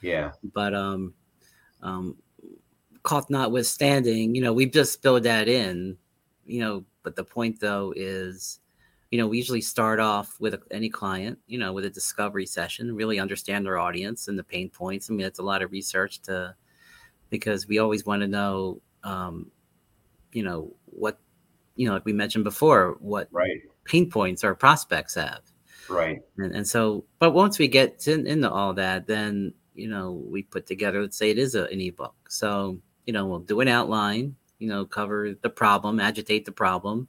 Yeah. 0.02 0.32
but 0.52 0.74
um, 0.74 1.14
um, 1.82 2.18
cost 3.04 3.30
notwithstanding, 3.30 4.34
you 4.34 4.42
know, 4.42 4.52
we've 4.52 4.72
just 4.72 5.00
built 5.02 5.22
that 5.22 5.46
in, 5.46 5.96
you 6.44 6.60
know. 6.60 6.84
But 7.04 7.14
the 7.14 7.24
point 7.24 7.60
though 7.60 7.92
is, 7.94 8.58
you 9.10 9.18
know, 9.18 9.28
we 9.28 9.36
usually 9.36 9.60
start 9.60 10.00
off 10.00 10.40
with 10.40 10.60
any 10.70 10.88
client, 10.88 11.38
you 11.46 11.58
know, 11.58 11.72
with 11.72 11.84
a 11.84 11.90
discovery 11.90 12.46
session, 12.46 12.96
really 12.96 13.20
understand 13.20 13.64
their 13.64 13.78
audience 13.78 14.26
and 14.26 14.38
the 14.38 14.42
pain 14.42 14.70
points. 14.70 15.08
I 15.08 15.14
mean, 15.14 15.26
it's 15.26 15.38
a 15.38 15.44
lot 15.44 15.62
of 15.62 15.70
research 15.70 16.20
to 16.22 16.56
because 17.30 17.68
we 17.68 17.78
always 17.78 18.06
want 18.06 18.22
to 18.22 18.28
know, 18.28 18.80
um, 19.04 19.50
you 20.32 20.42
know, 20.42 20.72
what, 20.86 21.18
you 21.76 21.86
know, 21.86 21.94
like 21.94 22.04
we 22.06 22.12
mentioned 22.12 22.44
before, 22.44 22.96
what 23.00 23.28
Right. 23.30 23.60
pain 23.84 24.10
points 24.10 24.42
our 24.44 24.54
prospects 24.54 25.14
have 25.14 25.42
Right. 25.90 26.22
and, 26.38 26.54
and 26.56 26.66
so 26.66 27.04
but 27.18 27.32
once 27.32 27.58
we 27.58 27.68
get 27.68 27.98
to, 27.98 28.24
into 28.24 28.50
all 28.50 28.72
that 28.72 29.06
then 29.06 29.52
you 29.74 29.88
know, 29.88 30.12
we 30.12 30.42
put 30.42 30.66
together, 30.66 31.02
let's 31.02 31.16
say 31.18 31.30
it 31.30 31.38
is 31.38 31.54
a, 31.54 31.64
an 31.64 31.80
ebook. 31.80 32.14
So, 32.28 32.78
you 33.06 33.12
know, 33.12 33.26
we'll 33.26 33.40
do 33.40 33.60
an 33.60 33.68
outline, 33.68 34.36
you 34.58 34.68
know, 34.68 34.84
cover 34.84 35.34
the 35.42 35.50
problem, 35.50 36.00
agitate 36.00 36.44
the 36.44 36.52
problem, 36.52 37.08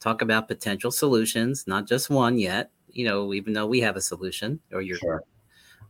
talk 0.00 0.22
about 0.22 0.48
potential 0.48 0.90
solutions, 0.90 1.66
not 1.66 1.86
just 1.86 2.10
one 2.10 2.38
yet, 2.38 2.70
you 2.90 3.04
know, 3.04 3.32
even 3.34 3.52
though 3.52 3.66
we 3.66 3.80
have 3.80 3.96
a 3.96 4.00
solution 4.00 4.60
or 4.72 4.80
you're, 4.80 4.98
sure. 4.98 5.22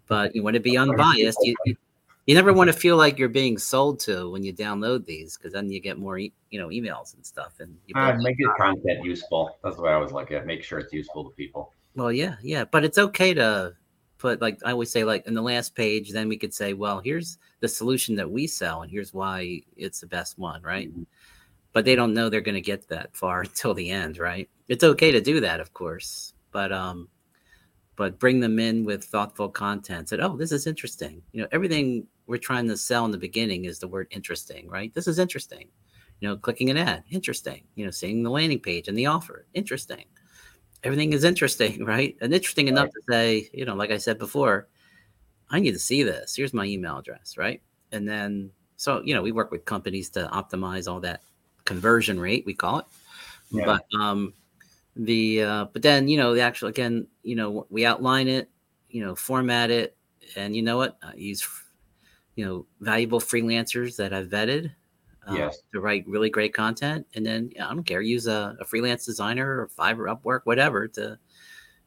but 0.07 0.35
you 0.35 0.43
want 0.43 0.55
to 0.55 0.61
be 0.61 0.77
unbiased. 0.77 1.39
You, 1.43 1.55
you, 2.27 2.35
never 2.35 2.53
want 2.53 2.69
to 2.69 2.73
feel 2.73 2.97
like 2.97 3.19
you're 3.19 3.29
being 3.29 3.57
sold 3.57 4.01
to 4.01 4.31
when 4.31 4.43
you 4.43 4.53
download 4.53 5.07
these 5.07 5.37
because 5.37 5.53
then 5.53 5.71
you 5.71 5.81
get 5.81 5.99
more, 5.99 6.19
e- 6.19 6.33
you 6.51 6.61
know, 6.61 6.69
emails 6.69 7.15
and 7.15 7.25
stuff. 7.25 7.55
And 7.61 7.77
you 7.87 7.95
uh, 7.99 8.17
make 8.21 8.39
your 8.39 8.55
content 8.57 9.05
useful. 9.05 9.59
That's 9.63 9.77
the 9.77 9.83
way 9.83 9.93
I 9.93 9.95
always 9.95 10.13
look 10.13 10.31
at. 10.31 10.43
It. 10.43 10.47
Make 10.47 10.63
sure 10.63 10.79
it's 10.79 10.93
useful 10.93 11.25
to 11.25 11.31
people. 11.31 11.73
Well, 11.95 12.13
yeah, 12.13 12.37
yeah, 12.43 12.65
but 12.65 12.85
it's 12.85 12.99
okay 12.99 13.35
to 13.35 13.75
put 14.19 14.41
like 14.41 14.59
I 14.65 14.73
always 14.73 14.91
say, 14.91 15.05
like 15.05 15.27
in 15.27 15.35
the 15.35 15.43
last 15.43 15.75
page, 15.75 16.11
then 16.11 16.29
we 16.29 16.37
could 16.37 16.53
say, 16.53 16.75
well, 16.75 17.01
here's 17.01 17.39
the 17.61 17.69
solution 17.69 18.17
that 18.17 18.31
we 18.31 18.47
sell, 18.47 18.83
and 18.83 18.91
here's 18.91 19.15
why 19.15 19.63
it's 19.77 20.01
the 20.01 20.07
best 20.07 20.39
one, 20.39 20.63
right? 20.63 20.91
Mm-hmm. 20.91 21.05
But 21.73 21.85
they 21.85 21.95
don't 21.95 22.15
know 22.15 22.29
they're 22.29 22.41
going 22.41 22.55
to 22.55 22.61
get 22.61 22.89
that 22.89 23.17
far 23.17 23.41
until 23.43 23.75
the 23.75 23.91
end, 23.91 24.19
right? 24.19 24.49
It's 24.69 24.85
okay 24.85 25.13
to 25.13 25.21
do 25.21 25.41
that, 25.41 25.61
of 25.61 25.73
course, 25.73 26.35
but 26.53 26.73
um, 26.73 27.09
but 27.97 28.19
bring 28.19 28.41
them 28.41 28.59
in 28.59 28.85
with 28.85 29.05
thoughtful 29.05 29.49
content. 29.49 30.09
Said, 30.09 30.21
oh, 30.21 30.37
this 30.37 30.53
is 30.53 30.67
interesting. 30.67 31.23
You 31.33 31.43
know, 31.43 31.49
everything 31.53 32.07
we're 32.27 32.39
trying 32.39 32.69
to 32.69 32.77
sell 32.77 33.05
in 33.05 33.11
the 33.11 33.19
beginning 33.19 33.65
is 33.65 33.79
the 33.79 33.89
word 33.89 34.09
interesting, 34.11 34.69
right? 34.69 34.93
This 34.93 35.09
is 35.09 35.19
interesting. 35.19 35.69
You 36.21 36.29
know, 36.29 36.37
clicking 36.37 36.69
an 36.69 36.77
ad, 36.77 37.05
interesting. 37.11 37.63
You 37.77 37.85
know, 37.85 37.93
seeing 37.93 38.23
the 38.23 38.31
landing 38.31 38.59
page 38.59 38.89
and 38.89 38.99
the 38.99 39.07
offer, 39.07 39.47
interesting 39.55 40.05
everything 40.85 41.13
is 41.13 41.25
interesting, 41.25 41.85
right? 41.85 42.17
And 42.21 42.33
interesting 42.33 42.67
right. 42.67 42.73
enough 42.73 42.91
to 42.91 43.01
say, 43.09 43.51
you 43.53 43.65
know, 43.65 43.75
like 43.75 43.91
I 43.91 43.99
said 43.99 44.19
before, 44.19 44.69
I 45.51 45.61
need 45.61 45.73
to 45.73 45.79
see 45.79 46.03
this. 46.03 46.37
Here's 46.37 46.55
my 46.55 46.65
email 46.65 46.99
address, 46.99 47.37
right? 47.37 47.63
And 47.93 48.07
then, 48.07 48.51
so, 48.77 49.03
you 49.03 49.15
know, 49.15 49.23
we 49.23 49.33
work 49.33 49.51
with 49.51 49.65
companies 49.65 50.11
to 50.11 50.29
optimize 50.33 50.91
all 50.91 51.01
that 51.01 51.23
conversion 51.65 52.21
rate, 52.21 52.45
we 52.47 52.55
call 52.55 52.81
it. 52.81 52.87
Yeah. 53.51 53.65
But, 53.65 53.99
um, 53.99 54.35
the, 54.95 55.43
uh, 55.43 55.65
but 55.73 55.83
then, 55.83 56.09
you 56.09 56.19
know, 56.19 56.35
the 56.35 56.43
actual, 56.43 56.69
again, 56.69 57.07
you 57.23 57.35
know, 57.35 57.67
we 57.71 57.87
outline 57.87 58.29
it, 58.29 58.51
you 58.91 59.05
know, 59.05 59.15
format 59.15 59.71
it, 59.71 59.97
and 60.37 60.55
you 60.55 60.63
know 60.63 60.77
what? 60.77 60.99
I 61.03 61.15
use, 61.15 61.49
you 62.35 62.45
know, 62.45 62.67
valuable 62.81 63.21
freelancers 63.21 63.97
that 63.97 64.13
I've 64.13 64.29
vetted 64.29 64.73
uh, 65.29 65.35
yes. 65.35 65.63
to 65.73 65.81
write 65.81 66.07
really 66.07 66.31
great 66.31 66.55
content. 66.55 67.07
And 67.15 67.25
then 67.25 67.51
I 67.61 67.69
don't 67.69 67.85
care, 67.85 68.01
use 68.01 68.27
a, 68.27 68.57
a, 68.61 68.65
freelance 68.65 69.05
designer 69.05 69.61
or 69.61 69.71
Fiverr, 69.79 70.15
Upwork, 70.15 70.41
whatever 70.45 70.89
to 70.89 71.19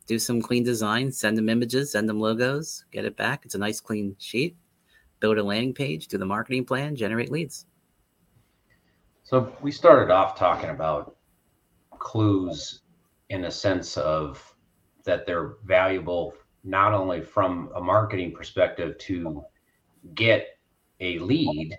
do 0.07 0.19
some 0.19 0.41
clean 0.41 0.63
design, 0.63 1.11
send 1.11 1.37
them 1.37 1.49
images, 1.49 1.91
send 1.91 2.07
them 2.07 2.19
logos, 2.19 2.85
get 2.91 3.05
it 3.05 3.17
back. 3.17 3.45
It's 3.45 3.55
a 3.55 3.59
nice 3.59 3.79
clean 3.79 4.15
sheet. 4.19 4.55
Build 5.19 5.37
a 5.37 5.43
landing 5.43 5.73
page, 5.73 6.07
do 6.07 6.17
the 6.17 6.25
marketing 6.25 6.65
plan, 6.65 6.95
generate 6.95 7.31
leads. 7.31 7.67
So 9.23 9.55
we 9.61 9.71
started 9.71 10.11
off 10.11 10.37
talking 10.37 10.71
about 10.71 11.15
clues 11.99 12.81
in 13.29 13.45
a 13.45 13.51
sense 13.51 13.97
of 13.97 14.53
that 15.05 15.25
they're 15.25 15.53
valuable 15.63 16.33
not 16.63 16.93
only 16.93 17.21
from 17.21 17.71
a 17.75 17.81
marketing 17.81 18.33
perspective 18.33 18.97
to 18.97 19.43
get 20.15 20.59
a 20.99 21.19
lead 21.19 21.77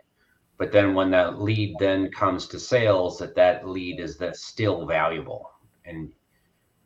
but 0.59 0.73
then 0.73 0.95
when 0.95 1.11
that 1.11 1.41
lead 1.41 1.75
then 1.79 2.11
comes 2.11 2.47
to 2.47 2.59
sales 2.59 3.19
that 3.19 3.35
that 3.35 3.67
lead 3.67 4.01
is 4.01 4.17
that 4.19 4.37
still 4.37 4.87
valuable 4.87 5.51
and 5.85 6.13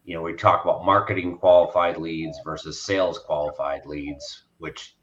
you 0.04 0.14
know 0.14 0.23
we 0.23 0.32
talk 0.32 0.64
about 0.64 0.85
marketing 0.85 1.37
qualified 1.37 1.96
leads 1.96 2.38
versus 2.44 2.82
sales 2.82 3.18
qualified 3.18 3.85
leads 3.85 4.44
which 4.58 4.96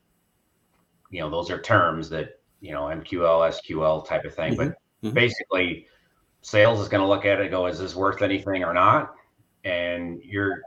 you 1.12 1.20
know 1.20 1.30
those 1.30 1.52
are 1.52 1.62
terms 1.62 2.10
that 2.10 2.40
you 2.62 2.72
know 2.72 2.84
mql 2.84 3.52
sql 3.52 4.06
type 4.06 4.26
of 4.26 4.34
thing 4.34 4.54
mm-hmm. 4.54 4.70
but 4.70 5.08
mm-hmm. 5.08 5.14
basically 5.14 5.86
sales 6.42 6.80
is 6.80 6.90
going 6.90 7.02
to 7.02 7.08
look 7.08 7.26
at 7.26 7.40
it 7.40 7.52
go 7.52 7.68
is 7.68 7.80
this 7.80 7.96
worth 7.96 8.22
anything 8.22 8.64
or 8.64 8.74
not 8.74 9.14
and 9.66 10.20
you're 10.24 10.62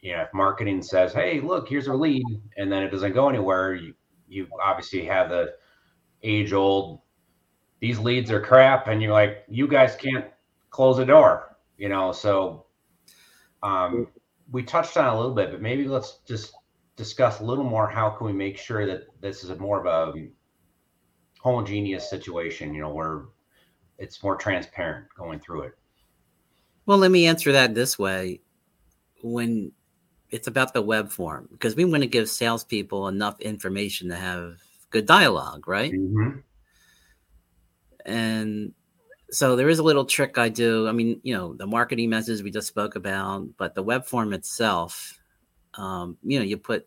you 0.00 0.12
know 0.12 0.22
if 0.22 0.28
marketing 0.34 0.82
says 0.82 1.12
hey 1.12 1.40
look 1.40 1.68
here's 1.68 1.86
a 1.86 1.94
lead 1.94 2.24
and 2.56 2.72
then 2.72 2.82
it 2.82 2.90
doesn't 2.90 3.12
go 3.12 3.28
anywhere 3.28 3.74
you 3.74 3.94
you 4.28 4.48
obviously 4.62 5.04
have 5.04 5.28
the 5.28 5.52
age 6.22 6.52
old 6.52 7.01
these 7.82 7.98
leads 7.98 8.30
are 8.30 8.40
crap 8.40 8.86
and 8.86 9.02
you're 9.02 9.12
like 9.12 9.44
you 9.48 9.66
guys 9.66 9.96
can't 9.96 10.26
close 10.70 11.00
a 11.00 11.04
door 11.04 11.56
you 11.76 11.88
know 11.88 12.12
so 12.12 12.64
um, 13.62 14.06
we 14.52 14.62
touched 14.62 14.96
on 14.96 15.12
a 15.12 15.16
little 15.16 15.34
bit 15.34 15.50
but 15.50 15.60
maybe 15.60 15.86
let's 15.86 16.20
just 16.26 16.54
discuss 16.96 17.40
a 17.40 17.44
little 17.44 17.64
more 17.64 17.88
how 17.88 18.08
can 18.08 18.26
we 18.26 18.32
make 18.32 18.56
sure 18.56 18.86
that 18.86 19.02
this 19.20 19.42
is 19.42 19.50
a 19.50 19.56
more 19.56 19.84
of 19.84 20.14
a 20.14 20.28
homogeneous 21.40 22.08
situation 22.08 22.72
you 22.72 22.80
know 22.80 22.94
where 22.94 23.24
it's 23.98 24.22
more 24.22 24.36
transparent 24.36 25.06
going 25.16 25.38
through 25.38 25.62
it. 25.62 25.72
Well 26.86 26.98
let 26.98 27.10
me 27.10 27.26
answer 27.26 27.52
that 27.52 27.74
this 27.74 27.98
way. 27.98 28.40
When 29.22 29.70
it's 30.30 30.48
about 30.48 30.72
the 30.72 30.82
web 30.82 31.10
form 31.10 31.48
because 31.52 31.76
we 31.76 31.84
want 31.84 32.02
to 32.02 32.08
give 32.08 32.28
salespeople 32.28 33.08
enough 33.08 33.40
information 33.40 34.08
to 34.08 34.16
have 34.16 34.58
good 34.90 35.06
dialogue 35.06 35.66
right? 35.66 35.92
Mm-hmm 35.92 36.38
and 38.06 38.72
so 39.30 39.56
there 39.56 39.68
is 39.68 39.78
a 39.78 39.82
little 39.82 40.04
trick 40.04 40.38
I 40.38 40.48
do. 40.48 40.88
I 40.88 40.92
mean, 40.92 41.20
you 41.22 41.34
know, 41.34 41.54
the 41.54 41.66
marketing 41.66 42.10
message 42.10 42.42
we 42.42 42.50
just 42.50 42.68
spoke 42.68 42.96
about, 42.96 43.48
but 43.56 43.74
the 43.74 43.82
web 43.82 44.04
form 44.04 44.32
itself, 44.32 45.18
um, 45.74 46.18
you 46.22 46.38
know, 46.38 46.44
you 46.44 46.58
put 46.58 46.86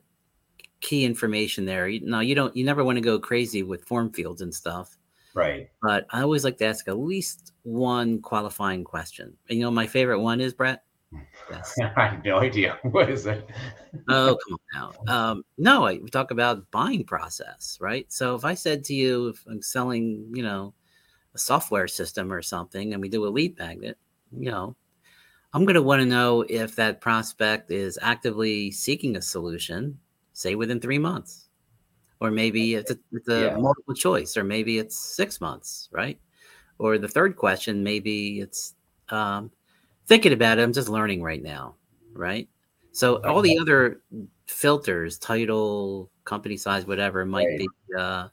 key 0.79 1.05
information 1.05 1.65
there. 1.65 1.87
You, 1.87 2.01
no, 2.01 2.19
you 2.19 2.35
don't. 2.35 2.55
You 2.55 2.63
never 2.63 2.83
want 2.83 2.97
to 2.97 3.01
go 3.01 3.19
crazy 3.19 3.63
with 3.63 3.85
form 3.85 4.11
fields 4.11 4.41
and 4.41 4.53
stuff. 4.53 4.97
Right. 5.35 5.69
But 5.81 6.07
I 6.11 6.21
always 6.21 6.43
like 6.43 6.57
to 6.59 6.65
ask 6.65 6.87
at 6.87 6.97
least 6.97 7.51
one 7.63 8.21
qualifying 8.21 8.85
question. 8.85 9.35
And, 9.49 9.59
you 9.59 9.65
know, 9.65 9.71
my 9.71 9.85
favorite 9.85 10.21
one 10.21 10.39
is 10.39 10.53
Brett. 10.53 10.83
Yes. 11.51 11.75
I 11.97 12.07
have 12.07 12.25
no 12.25 12.39
idea. 12.39 12.79
What 12.83 13.09
is 13.09 13.25
it? 13.25 13.47
oh, 14.09 14.37
come 14.47 14.57
on 14.57 14.93
now. 15.07 15.13
Um, 15.13 15.45
no, 15.57 15.85
I, 15.85 15.97
we 15.97 16.09
talk 16.09 16.31
about 16.31 16.71
buying 16.71 17.03
process, 17.03 17.77
right? 17.81 18.09
So 18.11 18.35
if 18.35 18.45
I 18.45 18.53
said 18.53 18.85
to 18.85 18.93
you, 18.93 19.27
if 19.27 19.43
I'm 19.45 19.61
selling, 19.61 20.31
you 20.33 20.41
know, 20.41 20.73
a 21.35 21.37
software 21.37 21.87
system 21.87 22.31
or 22.31 22.41
something 22.41 22.93
and 22.93 23.01
we 23.01 23.09
do 23.09 23.27
a 23.27 23.29
lead 23.29 23.57
magnet, 23.59 23.97
you 24.35 24.49
know, 24.49 24.75
I'm 25.53 25.65
going 25.65 25.75
to 25.75 25.81
want 25.81 26.01
to 26.01 26.05
know 26.05 26.45
if 26.49 26.75
that 26.75 26.99
prospect 26.99 27.71
is 27.71 27.99
actively 28.01 28.71
seeking 28.71 29.15
a 29.15 29.21
solution, 29.21 29.99
say 30.33 30.55
within 30.55 30.81
three 30.81 30.97
months, 30.97 31.47
or 32.19 32.31
maybe 32.31 32.75
it's 32.75 32.91
a, 32.91 32.97
it's 33.11 33.29
a 33.29 33.41
yeah. 33.41 33.57
multiple 33.57 33.93
choice, 33.93 34.35
or 34.35 34.43
maybe 34.43 34.79
it's 34.79 34.97
six 34.97 35.39
months, 35.39 35.87
right? 35.91 36.19
Or 36.77 36.97
the 36.97 37.07
third 37.07 37.37
question, 37.37 37.83
maybe 37.83 38.41
it's 38.41 38.75
um, 39.09 39.51
thinking 40.07 40.33
about 40.33 40.57
it. 40.57 40.63
I'm 40.63 40.73
just 40.73 40.89
learning 40.89 41.21
right 41.23 41.41
now, 41.41 41.75
right? 42.13 42.49
So 42.91 43.21
all 43.23 43.41
the 43.41 43.57
other 43.57 44.01
filters, 44.47 45.17
title, 45.17 46.09
company 46.23 46.57
size, 46.57 46.85
whatever, 46.85 47.25
might 47.25 47.45
right. 47.45 47.59
be 47.59 47.67
uh, 47.97 48.27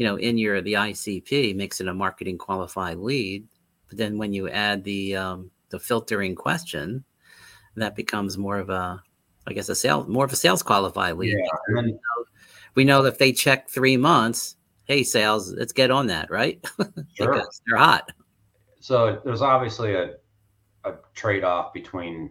you 0.00 0.06
know, 0.06 0.16
in 0.16 0.38
your 0.38 0.62
the 0.62 0.72
ICP 0.72 1.54
makes 1.54 1.78
it 1.78 1.86
a 1.86 1.92
marketing 1.92 2.38
qualified 2.38 2.96
lead. 2.96 3.46
But 3.86 3.98
then 3.98 4.16
when 4.16 4.32
you 4.32 4.48
add 4.48 4.82
the 4.82 5.14
um, 5.14 5.50
the 5.68 5.78
filtering 5.78 6.34
question, 6.34 7.04
that 7.76 7.94
becomes 7.94 8.38
more 8.38 8.56
of 8.56 8.70
a, 8.70 9.02
I 9.46 9.52
guess, 9.52 9.68
a 9.68 9.74
sales 9.74 10.08
more 10.08 10.24
of 10.24 10.32
a 10.32 10.36
sales 10.36 10.62
qualified 10.62 11.16
lead. 11.16 11.36
Yeah. 11.36 11.82
We 11.82 11.82
know, 11.82 11.98
we 12.76 12.84
know 12.84 13.02
that 13.02 13.12
if 13.12 13.18
they 13.18 13.30
check 13.30 13.68
three 13.68 13.98
months, 13.98 14.56
hey, 14.84 15.02
sales, 15.02 15.52
let's 15.52 15.74
get 15.74 15.90
on 15.90 16.06
that, 16.06 16.30
right? 16.30 16.64
Sure. 17.12 17.34
because 17.34 17.60
they're 17.66 17.76
hot. 17.76 18.10
So 18.80 19.20
there's 19.22 19.42
obviously 19.42 19.92
a 19.92 20.14
a 20.86 20.94
trade 21.12 21.44
off 21.44 21.74
between 21.74 22.30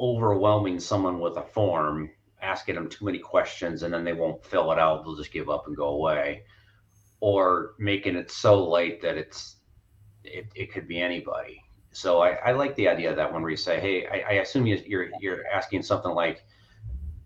overwhelming 0.00 0.80
someone 0.80 1.20
with 1.20 1.36
a 1.36 1.42
form 1.42 2.10
asking 2.42 2.74
them 2.74 2.88
too 2.88 3.04
many 3.04 3.18
questions 3.18 3.82
and 3.82 3.92
then 3.92 4.04
they 4.04 4.12
won't 4.12 4.44
fill 4.44 4.72
it 4.72 4.78
out. 4.78 5.04
They'll 5.04 5.16
just 5.16 5.32
give 5.32 5.50
up 5.50 5.66
and 5.66 5.76
go 5.76 5.88
away, 5.88 6.44
or 7.20 7.74
making 7.78 8.16
it 8.16 8.30
so 8.30 8.68
late 8.68 9.00
that 9.02 9.16
it's 9.16 9.56
it, 10.24 10.46
it 10.54 10.72
could 10.72 10.88
be 10.88 11.00
anybody. 11.00 11.62
So 11.92 12.20
I, 12.22 12.30
I 12.30 12.52
like 12.52 12.74
the 12.76 12.88
idea 12.88 13.10
of 13.10 13.16
that 13.16 13.32
one 13.32 13.42
where 13.42 13.50
you 13.50 13.56
say, 13.56 13.80
hey, 13.80 14.06
I, 14.06 14.32
I 14.32 14.32
assume 14.40 14.66
you, 14.66 14.80
you're 14.86 15.10
you're 15.20 15.46
asking 15.48 15.82
something 15.82 16.12
like, 16.12 16.44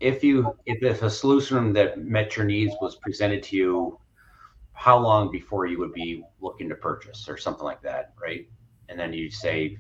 if 0.01 0.25
you 0.25 0.57
if, 0.67 0.83
if 0.83 1.03
a 1.03 1.11
solution 1.11 1.73
that 1.75 2.03
met 2.03 2.37
your 2.37 2.47
needs 2.47 2.75
was 2.81 2.97
presented 2.97 3.43
to 3.45 3.57
you, 3.57 4.01
how 4.73 4.99
long 4.99 5.31
before 5.31 5.67
you 5.67 5.79
would 5.79 5.93
be 5.93 6.25
looking 6.41 6.69
to 6.69 6.75
purchase 6.75 7.29
or 7.29 7.37
something 7.37 7.65
like 7.65 7.83
that, 7.83 8.15
right? 8.21 8.49
And 8.89 8.99
then 8.99 9.13
you 9.13 9.31
say 9.31 9.79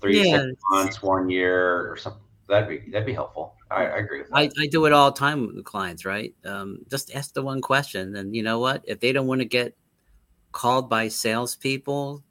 three 0.00 0.28
yeah. 0.28 0.42
six 0.42 0.60
months, 0.70 1.02
one 1.02 1.30
year, 1.30 1.90
or 1.90 1.96
something. 1.96 2.22
That'd 2.48 2.68
be 2.68 2.90
that'd 2.90 3.06
be 3.06 3.12
helpful. 3.12 3.54
I, 3.70 3.84
I 3.86 3.98
agree 3.98 4.20
with 4.20 4.30
that. 4.30 4.36
I, 4.36 4.50
I 4.60 4.66
do 4.68 4.84
it 4.86 4.92
all 4.92 5.10
the 5.10 5.18
time 5.18 5.46
with 5.54 5.64
clients, 5.64 6.04
right? 6.04 6.34
Um, 6.44 6.78
just 6.90 7.14
ask 7.14 7.34
the 7.34 7.42
one 7.42 7.60
question, 7.60 8.16
and 8.16 8.34
you 8.34 8.42
know 8.42 8.58
what? 8.58 8.82
If 8.86 9.00
they 9.00 9.12
don't 9.12 9.26
want 9.26 9.40
to 9.40 9.44
get 9.46 9.76
called 10.52 10.90
by 10.90 11.08
salespeople, 11.08 12.24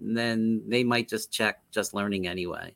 then 0.00 0.62
they 0.68 0.84
might 0.84 1.08
just 1.08 1.32
check 1.32 1.62
just 1.70 1.94
learning 1.94 2.26
anyway. 2.26 2.74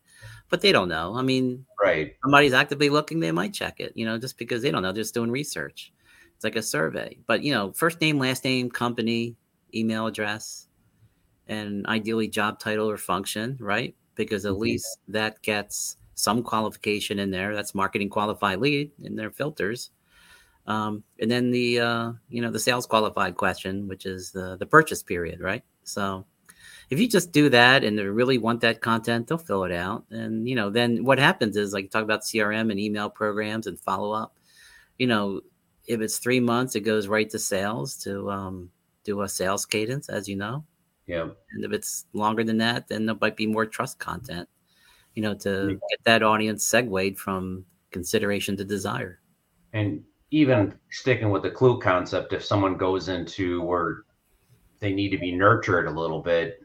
But 0.49 0.61
they 0.61 0.73
don't 0.73 0.89
know. 0.89 1.15
I 1.17 1.23
mean, 1.23 1.67
right? 1.83 2.15
Somebody's 2.25 2.53
actively 2.55 2.91
looking, 2.91 3.21
they 3.21 3.33
might 3.33 3.55
check 3.55 3.81
it. 3.81 3.93
You 3.97 4.07
know, 4.07 4.19
just 4.19 4.39
because 4.39 4.63
they 4.63 4.71
don't 4.71 4.83
know, 4.83 4.93
just 4.93 5.15
doing 5.15 5.31
research. 5.31 5.93
It's 6.37 6.45
like 6.45 6.57
a 6.57 6.63
survey, 6.63 7.19
but 7.27 7.43
you 7.43 7.53
know, 7.55 7.73
first 7.73 8.01
name, 8.01 8.19
last 8.19 8.45
name, 8.45 8.71
company, 8.71 9.37
email 9.75 10.07
address, 10.07 10.69
and 11.47 11.87
ideally 11.87 12.29
job 12.29 12.59
title 12.59 12.91
or 12.91 12.97
function, 12.97 13.57
right? 13.61 13.95
Because 14.15 14.47
at 14.47 14.55
Mhm. 14.55 14.59
least 14.59 14.99
that 15.09 15.43
gets 15.43 15.97
some 16.23 16.43
qualification 16.43 17.19
in 17.19 17.31
there. 17.31 17.55
That's 17.55 17.75
marketing 17.75 18.09
qualified 18.09 18.61
lead 18.61 18.93
in 19.03 19.17
their 19.17 19.31
filters. 19.31 19.91
Um, 20.67 21.03
and 21.19 21.29
then 21.29 21.51
the 21.51 21.81
uh, 21.81 22.13
you 22.29 22.41
know 22.41 22.51
the 22.51 22.61
sales 22.61 22.87
qualified 22.87 23.37
question, 23.37 23.89
which 23.89 24.07
is 24.07 24.31
the 24.31 24.57
the 24.57 24.67
purchase 24.67 25.03
period, 25.03 25.41
right? 25.41 25.65
So 25.83 26.25
if 26.91 27.01
you 27.01 27.09
just 27.09 27.33
do 27.33 27.49
that 27.49 27.83
and 27.83 27.99
they 27.99 28.05
really 28.05 28.39
want 28.39 28.61
that 28.61 28.81
content, 28.81 29.27
they'll 29.27 29.39
fill 29.39 29.65
it 29.65 29.73
out. 29.73 30.05
And 30.11 30.49
you 30.49 30.55
know, 30.55 30.71
then 30.71 31.05
what 31.05 31.19
happens 31.19 31.57
is 31.57 31.73
like 31.73 31.85
you 31.85 31.91
talk 31.91 32.05
about 32.05 32.23
CRM 32.23 32.71
and 32.71 32.79
email 32.79 33.11
programs 33.11 33.67
and 33.67 33.81
follow 33.81 34.13
up. 34.13 34.39
You 34.99 35.09
know, 35.09 35.41
if 35.89 36.01
it's 36.01 36.19
three 36.19 36.39
months, 36.39 36.77
it 36.77 36.81
goes 36.81 37.09
right 37.09 37.29
to 37.31 37.39
sales 37.41 37.97
to 38.05 38.31
um, 38.31 38.71
do 39.03 39.23
a 39.23 39.29
sales 39.29 39.67
cadence, 39.67 40.09
as 40.09 40.29
you 40.29 40.37
know. 40.37 40.65
Yeah. 41.07 41.29
And 41.53 41.65
if 41.65 41.73
it's 41.73 42.07
longer 42.13 42.45
than 42.45 42.59
that, 42.59 42.87
then 42.87 43.07
there 43.07 43.17
might 43.21 43.37
be 43.37 43.47
more 43.49 43.67
trust 43.67 43.99
content. 43.99 44.49
You 45.15 45.23
know, 45.23 45.35
to 45.35 45.69
Yeah. 45.71 45.77
get 45.91 46.05
that 46.05 46.23
audience 46.23 46.65
segued 46.65 47.19
from 47.19 47.65
consideration 47.91 48.57
to 48.57 48.65
desire. 48.65 49.21
And 49.73 50.05
even 50.31 50.79
sticking 50.91 51.31
with 51.31 51.43
the 51.43 51.51
clue 51.51 51.79
concept, 51.79 52.33
if 52.33 52.43
someone 52.45 52.77
goes 52.77 53.09
into 53.09 53.61
where 53.63 54.05
they 54.81 54.93
need 54.93 55.11
to 55.11 55.19
be 55.19 55.33
nurtured 55.33 55.87
a 55.87 55.91
little 55.91 56.23
bit 56.23 56.63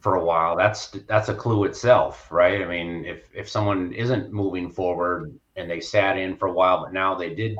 for 0.00 0.16
a 0.16 0.24
while, 0.24 0.56
that's 0.56 0.88
that's 1.08 1.28
a 1.28 1.34
clue 1.34 1.64
itself, 1.64 2.30
right? 2.30 2.60
I 2.62 2.66
mean, 2.66 3.04
if 3.04 3.30
if 3.34 3.48
someone 3.48 3.92
isn't 3.92 4.32
moving 4.32 4.70
forward 4.70 5.38
and 5.54 5.70
they 5.70 5.80
sat 5.80 6.18
in 6.18 6.36
for 6.36 6.48
a 6.48 6.52
while, 6.52 6.82
but 6.82 6.92
now 6.92 7.14
they 7.14 7.34
did 7.34 7.56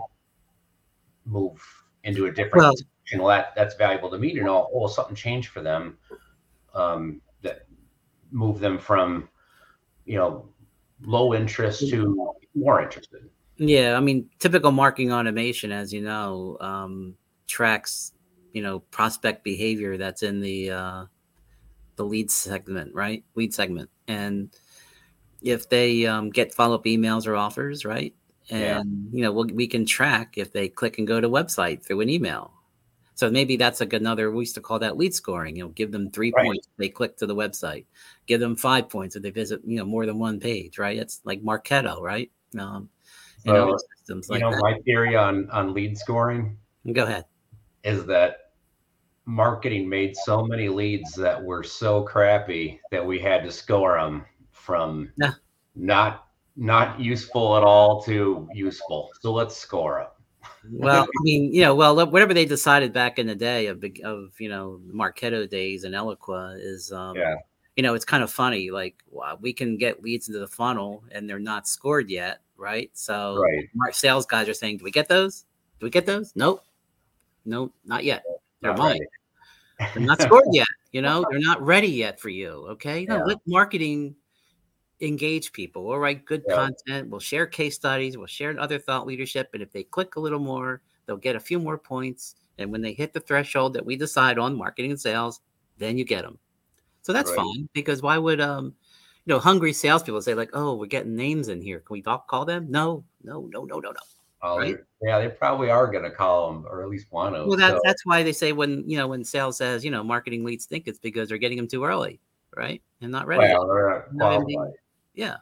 move 1.24 1.60
into 2.04 2.26
a 2.26 2.30
different 2.30 2.56
Well- 2.64 2.76
situation, 2.76 3.18
well, 3.24 3.28
that 3.28 3.54
that's 3.54 3.74
valuable 3.76 4.10
to 4.10 4.18
me 4.18 4.34
to 4.34 4.42
know. 4.42 4.68
Oh, 4.74 4.86
something 4.88 5.14
changed 5.16 5.48
for 5.50 5.60
them. 5.62 5.98
Um, 6.74 7.22
that 7.42 7.66
moved 8.30 8.60
them 8.60 8.78
from, 8.78 9.28
you 10.06 10.16
know, 10.16 10.48
low 11.02 11.34
interest 11.34 11.88
to 11.90 12.34
more 12.54 12.80
interested. 12.82 13.28
Yeah, 13.58 13.96
I 13.96 14.00
mean, 14.00 14.30
typical 14.38 14.70
marketing 14.70 15.12
automation, 15.12 15.72
as 15.72 15.92
you 15.92 16.02
know, 16.02 16.56
um, 16.60 17.16
tracks 17.46 18.12
you 18.52 18.62
know 18.62 18.80
prospect 18.80 19.44
behavior 19.44 19.98
that's 19.98 20.22
in 20.22 20.40
the 20.40 20.70
uh, 20.70 21.04
the 21.96 22.04
lead 22.04 22.30
segment, 22.30 22.94
right? 22.94 23.25
Lead 23.34 23.52
segment, 23.52 23.90
and 24.08 24.50
if 25.42 25.68
they 25.68 26.06
um, 26.06 26.30
get 26.30 26.54
follow 26.54 26.76
up 26.76 26.84
emails 26.84 27.26
or 27.26 27.36
offers, 27.36 27.84
right? 27.84 28.14
And 28.50 28.62
Yeah. 29.12 29.18
you 29.18 29.22
know, 29.22 29.32
we'll, 29.32 29.46
we 29.46 29.66
can 29.66 29.84
track 29.84 30.38
if 30.38 30.52
they 30.52 30.68
click 30.68 30.98
and 30.98 31.06
go 31.06 31.20
to 31.20 31.28
website 31.28 31.84
through 31.84 32.00
an 32.00 32.08
email. 32.08 32.52
So 33.16 33.30
maybe 33.30 33.56
that's 33.56 33.80
like 33.80 33.94
another. 33.94 34.30
We 34.30 34.40
used 34.42 34.54
to 34.56 34.61
call 34.61 34.78
that 34.80 34.99
lead 34.99 35.14
scoring. 35.14 35.56
You 35.56 35.64
know, 35.64 35.68
give 35.70 35.90
them 35.90 36.11
three 36.11 36.32
Right. 36.37 36.44
points 36.44 36.68
if 36.68 36.76
they 36.76 36.90
click 36.90 37.16
to 37.16 37.26
the 37.26 37.35
website. 37.35 37.87
Give 38.26 38.40
them 38.40 38.54
five 38.56 38.90
points 38.90 39.16
if 39.16 39.23
they 39.23 39.30
visit. 39.30 39.62
You 39.64 39.78
know, 39.78 39.87
more 39.87 40.04
than 40.04 40.18
one 40.18 40.38
page, 40.38 40.78
right? 40.78 40.99
It's 40.99 41.23
like 41.25 41.42
Marketo, 41.42 42.00
right? 42.00 42.30
Um, 42.58 42.90
So, 43.44 43.54
other 43.70 43.78
systems 43.99 44.28
You 44.28 44.38
know, 44.40 44.50
that. 44.50 44.61
my 44.61 44.78
theory 44.85 45.16
on 45.16 45.49
on 45.50 45.73
lead 45.73 45.96
scoring 45.99 46.58
Go 46.92 47.04
ahead. 47.04 47.25
is 47.85 48.04
that 48.06 48.52
marketing 49.25 49.88
made 49.88 50.14
so 50.16 50.44
many 50.44 50.68
leads 50.68 51.14
that 51.16 51.42
were 51.42 51.62
so 51.62 52.02
crappy 52.02 52.80
that 52.90 53.04
we 53.04 53.18
had 53.18 53.42
to 53.44 53.50
score 53.50 53.99
them 53.99 54.25
from 54.52 55.11
Yeah. 55.16 55.32
not 55.75 56.28
not 56.56 57.00
useful 57.00 57.56
at 57.56 57.62
all 57.62 58.02
to 58.02 58.49
useful. 58.52 59.11
So 59.20 59.32
let's 59.32 59.56
score 59.56 60.00
them. 60.00 60.15
Well, 60.73 61.04
I 61.04 61.23
mean, 61.23 61.52
you 61.52 61.62
know, 61.62 61.75
well, 61.75 61.94
whatever 62.11 62.35
they 62.35 62.44
decided 62.44 62.92
back 62.92 63.18
in 63.18 63.26
the 63.26 63.35
day 63.35 63.67
of 63.67 63.84
of 64.04 64.32
you 64.38 64.49
know 64.49 64.80
Marketo 64.93 65.49
days 65.49 65.84
and 65.84 65.95
Eloqua 65.95 66.56
is, 66.58 66.93
um, 66.93 67.17
Yeah. 67.17 67.36
you 67.76 67.82
know, 67.82 67.95
it's 67.95 68.04
kind 68.04 68.23
of 68.23 68.30
funny. 68.30 68.71
Like 68.71 68.97
wow, 69.10 69.38
we 69.40 69.52
can 69.52 69.76
get 69.76 70.02
leads 70.02 70.28
into 70.28 70.40
the 70.40 70.49
funnel 70.49 71.04
and 71.12 71.28
they're 71.28 71.38
not 71.38 71.69
scored 71.69 72.10
yet, 72.10 72.40
right? 72.56 72.90
So, 72.95 73.36
Right. 73.43 73.69
our 73.84 73.93
sales 73.93 74.26
guys 74.26 74.49
are 74.49 74.54
saying, 74.54 74.78
"Do 74.78 74.84
we 74.84 74.90
get 74.90 75.08
those? 75.08 75.45
Do 75.80 75.86
we 75.86 75.90
get 75.90 76.06
those? 76.06 76.32
Nope, 76.34 76.62
nope, 77.45 77.73
not 77.84 78.04
yet. 78.04 78.25
They're 78.60 78.71
Not 78.73 78.78
mine. 78.78 79.00
right. 79.80 79.90
They're 79.95 80.02
not 80.06 80.23
scored 80.23 80.45
yet. 80.52 80.67
You 80.93 81.02
know, 81.02 81.25
they're 81.30 81.40
not 81.40 81.60
ready 81.60 81.88
yet 81.88 82.19
for 82.19 82.30
you. 82.30 82.49
Okay, 82.71 83.04
no, 83.04 83.17
Yeah. 83.19 83.25
let 83.25 83.38
marketing 83.47 84.17
engage 85.00 85.52
people. 85.52 85.85
We'll 85.87 85.99
write 85.99 86.25
good 86.25 86.43
Yeah. 86.49 86.54
content. 86.56 87.09
We'll 87.11 87.21
share 87.21 87.47
case 87.47 87.75
studies. 87.75 88.17
We'll 88.17 88.26
share 88.26 88.59
other 88.59 88.78
thought 88.78 89.06
leadership. 89.06 89.50
And 89.52 89.63
if 89.63 89.71
they 89.73 89.82
click 89.85 90.17
a 90.17 90.21
little 90.21 90.39
more, 90.39 90.80
they'll 91.06 91.17
get 91.17 91.37
a 91.37 91.41
few 91.41 91.59
more 91.59 91.78
points. 91.78 92.37
And 92.59 92.73
when 92.73 92.80
they 92.80 92.93
hit 92.95 93.13
the 93.13 93.21
threshold 93.21 93.75
that 93.75 93.85
we 93.85 93.97
decide 93.97 94.39
on 94.39 94.56
marketing 94.56 94.93
and 94.93 95.00
sales, 95.00 95.41
then 95.78 95.99
you 95.99 96.04
get 96.04 96.23
them. 96.23 96.39
So 97.02 97.13
that's 97.13 97.30
Right. 97.30 97.37
fine 97.37 97.69
because 97.75 98.02
why 98.02 98.19
would 98.19 98.41
um 98.41 98.75
you 99.26 99.35
know 99.35 99.39
hungry 99.39 99.73
salespeople 99.73 100.23
say 100.23 100.35
like, 100.35 100.50
oh, 100.54 100.75
we're 100.76 100.87
getting 100.87 101.15
names 101.17 101.49
in 101.49 101.61
here. 101.61 101.80
Can 101.80 101.95
we 101.95 102.02
call 102.02 102.45
them? 102.45 102.67
No, 102.71 103.04
no, 103.23 103.49
no, 103.52 103.65
no, 103.65 103.78
no, 103.78 103.91
no. 103.91 104.00
Oh, 104.43 104.59
Right? 104.59 104.76
Yeah, 105.02 105.19
they 105.19 105.28
probably 105.28 105.71
are 105.71 105.87
going 105.91 106.04
to 106.04 106.11
call 106.11 106.52
them, 106.52 106.67
or 106.69 106.82
at 106.82 106.89
least 106.89 107.11
want 107.11 107.35
to. 107.35 107.45
Well, 107.47 107.56
that's 107.56 107.75
so- 107.75 107.80
that's 107.85 108.04
why 108.06 108.23
they 108.23 108.32
say 108.32 108.52
when 108.52 108.89
you 108.89 108.97
know 108.97 109.09
when 109.09 109.25
sales 109.25 109.56
says 109.59 109.85
you 109.85 109.91
know 109.91 110.02
marketing 110.04 110.45
leads 110.45 110.67
think 110.67 110.87
it's 110.89 110.99
because 110.99 111.28
they're 111.28 111.39
getting 111.39 111.56
them 111.59 111.69
too 111.69 111.85
early, 111.85 112.21
right? 112.56 112.80
And 113.00 113.11
not 113.13 113.26
ready. 113.26 113.52
well, 113.52 113.67
they're 113.67 113.89
not 113.91 114.15
No, 114.15 114.26
I 114.26 114.39
mean- 114.45 114.56
qualified. 114.56 114.78
Yeah. 115.16 115.38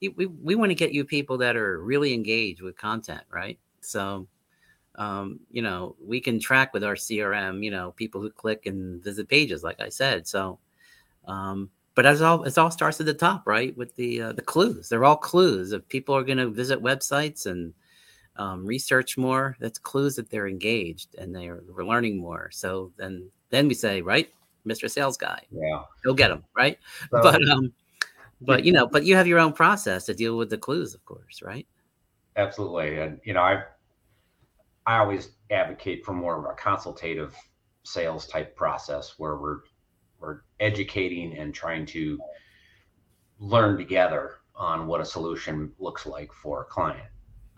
We, 0.00 0.26
we 0.26 0.54
want 0.54 0.70
to 0.70 0.76
get 0.76 0.92
you 0.92 1.04
people 1.04 1.38
that 1.38 1.56
are 1.56 1.80
really 1.82 2.14
engaged 2.14 2.62
with 2.62 2.76
content 2.78 3.22
right? 3.30 3.58
So 3.80 4.28
um, 4.94 5.40
you 5.50 5.62
know 5.62 5.96
we 6.04 6.20
can 6.20 6.40
track 6.40 6.74
with 6.74 6.82
our 6.84 6.94
crm 6.96 7.62
you 7.64 7.70
know 7.70 7.92
people 7.92 8.20
who 8.20 8.30
click 8.30 8.66
and 8.66 9.02
visit 9.02 9.28
pages 9.28 9.62
like 9.62 9.80
i 9.80 9.88
said. 9.88 10.26
So 10.28 10.58
um, 11.26 11.70
but 11.94 12.06
as 12.06 12.22
all 12.22 12.44
it 12.44 12.56
all 12.58 12.70
starts 12.70 13.00
at 13.00 13.06
the 13.06 13.14
top 13.14 13.46
right 13.46 13.76
with 13.76 13.94
the 13.96 14.22
uh, 14.22 14.32
the 14.32 14.42
clues. 14.42 14.88
They're 14.88 15.04
all 15.04 15.16
clues. 15.16 15.72
If 15.72 15.88
people 15.88 16.14
are 16.14 16.22
going 16.22 16.38
to 16.38 16.48
visit 16.48 16.82
websites 16.82 17.46
and 17.46 17.74
um, 18.36 18.64
research 18.64 19.18
more 19.18 19.56
that's 19.58 19.78
clues 19.80 20.14
that 20.16 20.30
they're 20.30 20.46
engaged 20.46 21.16
and 21.16 21.34
they're 21.34 21.62
we're 21.68 21.84
learning 21.84 22.18
more. 22.18 22.50
So 22.52 22.92
then 22.96 23.28
then 23.50 23.66
we 23.68 23.74
say 23.74 24.00
right 24.02 24.32
mr 24.66 24.90
sales 24.90 25.16
guy. 25.16 25.42
Yeah. 25.50 25.82
go 26.04 26.14
get 26.14 26.28
them 26.28 26.44
right? 26.54 26.78
So- 27.10 27.22
but 27.22 27.48
um 27.48 27.72
but 28.40 28.64
you 28.64 28.72
know 28.72 28.86
but 28.86 29.04
you 29.04 29.16
have 29.16 29.26
your 29.26 29.38
own 29.38 29.52
process 29.52 30.06
to 30.06 30.14
deal 30.14 30.36
with 30.36 30.50
the 30.50 30.58
clues 30.58 30.94
of 30.94 31.04
course 31.04 31.42
right? 31.42 31.66
Absolutely. 32.36 33.00
And 33.00 33.20
you 33.24 33.34
know 33.34 33.42
i 33.42 33.62
i 34.86 34.98
always 34.98 35.30
advocate 35.50 36.04
for 36.04 36.12
more 36.12 36.38
of 36.38 36.44
a 36.44 36.54
consultative 36.54 37.34
sales 37.82 38.26
type 38.26 38.54
process 38.56 39.14
where 39.18 39.36
we're 39.36 39.60
we're 40.20 40.40
educating 40.60 41.36
and 41.38 41.54
trying 41.54 41.86
to 41.86 42.18
learn 43.38 43.76
together 43.78 44.38
on 44.54 44.86
what 44.86 45.00
a 45.00 45.04
solution 45.04 45.72
looks 45.78 46.06
like 46.06 46.32
for 46.32 46.62
a 46.62 46.64
client. 46.64 47.08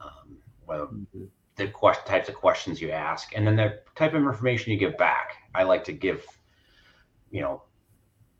Um, 0.02 0.36
whether 0.66 0.88
the 1.56 1.68
question, 1.68 2.04
types 2.06 2.28
of 2.28 2.34
questions 2.34 2.80
you 2.80 2.90
ask 2.90 3.32
and 3.34 3.46
then 3.46 3.56
the 3.56 3.80
type 3.94 4.14
of 4.14 4.22
information 4.22 4.72
you 4.72 4.78
give 4.78 4.96
back. 4.98 5.36
I 5.54 5.62
like 5.62 5.84
to 5.84 5.92
give 5.92 6.24
you 7.30 7.40
know 7.40 7.62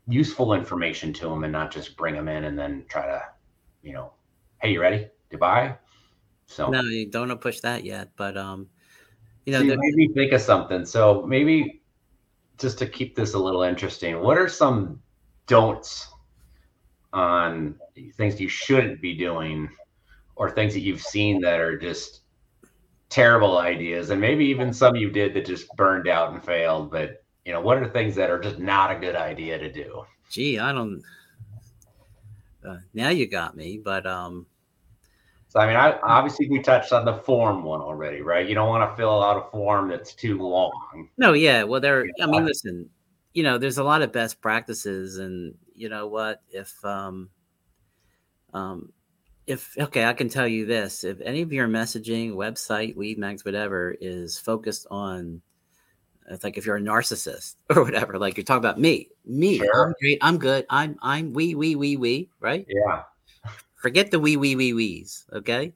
useful 0.07 0.53
information 0.53 1.13
to 1.13 1.29
them 1.29 1.43
and 1.43 1.53
not 1.53 1.71
just 1.71 1.95
bring 1.95 2.15
them 2.15 2.27
in 2.27 2.45
and 2.45 2.57
then 2.57 2.83
try 2.89 3.05
to 3.05 3.21
you 3.83 3.93
know 3.93 4.11
hey 4.61 4.71
you 4.71 4.81
ready 4.81 5.07
to 5.29 5.37
buy 5.37 5.75
so 6.45 6.69
no 6.69 6.81
you 6.81 7.05
don't 7.05 7.29
want 7.29 7.39
to 7.39 7.43
push 7.43 7.59
that 7.59 7.83
yet 7.83 8.09
but 8.15 8.35
um 8.35 8.67
you 9.45 9.53
know 9.53 9.59
See, 9.59 9.69
the, 9.69 9.77
made 9.77 9.95
me 9.95 10.13
think 10.13 10.33
of 10.33 10.41
something. 10.41 10.85
So 10.85 11.23
maybe 11.23 11.81
just 12.57 12.77
to 12.79 12.85
keep 12.85 13.15
this 13.15 13.33
a 13.33 13.39
little 13.39 13.63
interesting, 13.63 14.19
what 14.19 14.37
are 14.37 14.49
some 14.49 15.01
don'ts 15.47 16.07
on 17.13 17.75
things 18.15 18.39
you 18.39 18.47
shouldn't 18.47 19.01
be 19.01 19.15
doing 19.15 19.69
or 20.35 20.49
things 20.49 20.73
that 20.73 20.81
you've 20.81 21.01
seen 21.01 21.41
that 21.41 21.59
are 21.59 21.77
just 21.77 22.21
terrible 23.09 23.57
ideas 23.57 24.09
and 24.11 24.21
maybe 24.21 24.45
even 24.45 24.71
some 24.71 24.95
you 24.95 25.09
did 25.09 25.33
that 25.33 25.45
just 25.45 25.67
burned 25.75 26.07
out 26.07 26.31
and 26.31 26.41
failed 26.41 26.89
but 26.89 27.20
you 27.45 27.51
know 27.51 27.61
what 27.61 27.77
are 27.77 27.85
the 27.85 27.91
things 27.91 28.15
that 28.15 28.29
are 28.29 28.39
just 28.39 28.59
not 28.59 28.91
a 28.91 28.99
good 28.99 29.15
idea 29.15 29.57
to 29.57 29.71
do? 29.71 30.03
Gee 30.29 30.59
i 30.59 30.71
don't 30.71 31.01
uh, 32.67 32.77
now 32.93 33.09
you 33.09 33.27
got 33.27 33.55
me 33.55 33.81
but 33.83 34.05
um 34.05 34.45
so 35.47 35.59
i 35.59 35.67
mean 35.67 35.75
I, 35.75 35.99
obviously 36.03 36.49
we 36.49 36.61
touched 36.61 36.93
on 36.93 37.05
the 37.05 37.15
form 37.15 37.63
one 37.63 37.81
already 37.81 38.21
right? 38.21 38.47
You 38.47 38.55
don't 38.55 38.69
want 38.69 38.89
to 38.89 38.95
fill 38.95 39.23
out 39.23 39.45
a 39.45 39.51
form 39.51 39.89
that's 39.89 40.13
too 40.13 40.39
long. 40.39 41.09
No 41.17 41.33
yeah 41.33 41.63
well 41.63 41.81
there 41.81 42.05
i 42.21 42.25
mean 42.25 42.45
listen 42.45 42.89
you 43.33 43.43
know 43.43 43.57
there's 43.57 43.77
a 43.77 43.83
lot 43.83 44.01
of 44.01 44.11
best 44.11 44.41
practices 44.41 45.17
and 45.17 45.55
you 45.75 45.89
know 45.89 46.07
what 46.07 46.41
if 46.49 46.83
um 46.85 47.29
um 48.53 48.91
if 49.47 49.75
okay 49.79 50.05
i 50.05 50.13
can 50.13 50.29
tell 50.29 50.47
you 50.47 50.65
this 50.65 51.03
if 51.03 51.19
any 51.21 51.41
of 51.41 51.51
your 51.51 51.67
messaging 51.67 52.33
website 52.33 52.95
lead 52.95 53.17
mags 53.17 53.45
whatever 53.45 53.95
is 53.99 54.37
focused 54.37 54.85
on 54.91 55.41
it's 56.29 56.43
like 56.43 56.57
if 56.57 56.65
you're 56.65 56.77
a 56.77 56.81
narcissist 56.81 57.55
or 57.75 57.83
whatever 57.83 58.17
like 58.17 58.37
you're 58.37 58.43
talking 58.43 58.59
about 58.59 58.79
me 58.79 59.09
me 59.25 59.57
Sure. 59.57 59.87
i'm 59.87 59.93
great 59.99 60.17
i'm 60.21 60.37
good 60.37 60.65
i'm 60.69 60.97
i'm 61.01 61.33
we 61.33 61.55
we 61.55 61.75
we 61.75 61.97
we 61.97 62.29
right 62.39 62.65
yeah 62.69 63.03
forget 63.75 64.11
the 64.11 64.19
wee 64.19 64.37
wee 64.37 64.55
wee 64.55 64.73
wees 64.73 65.25
okay 65.33 65.73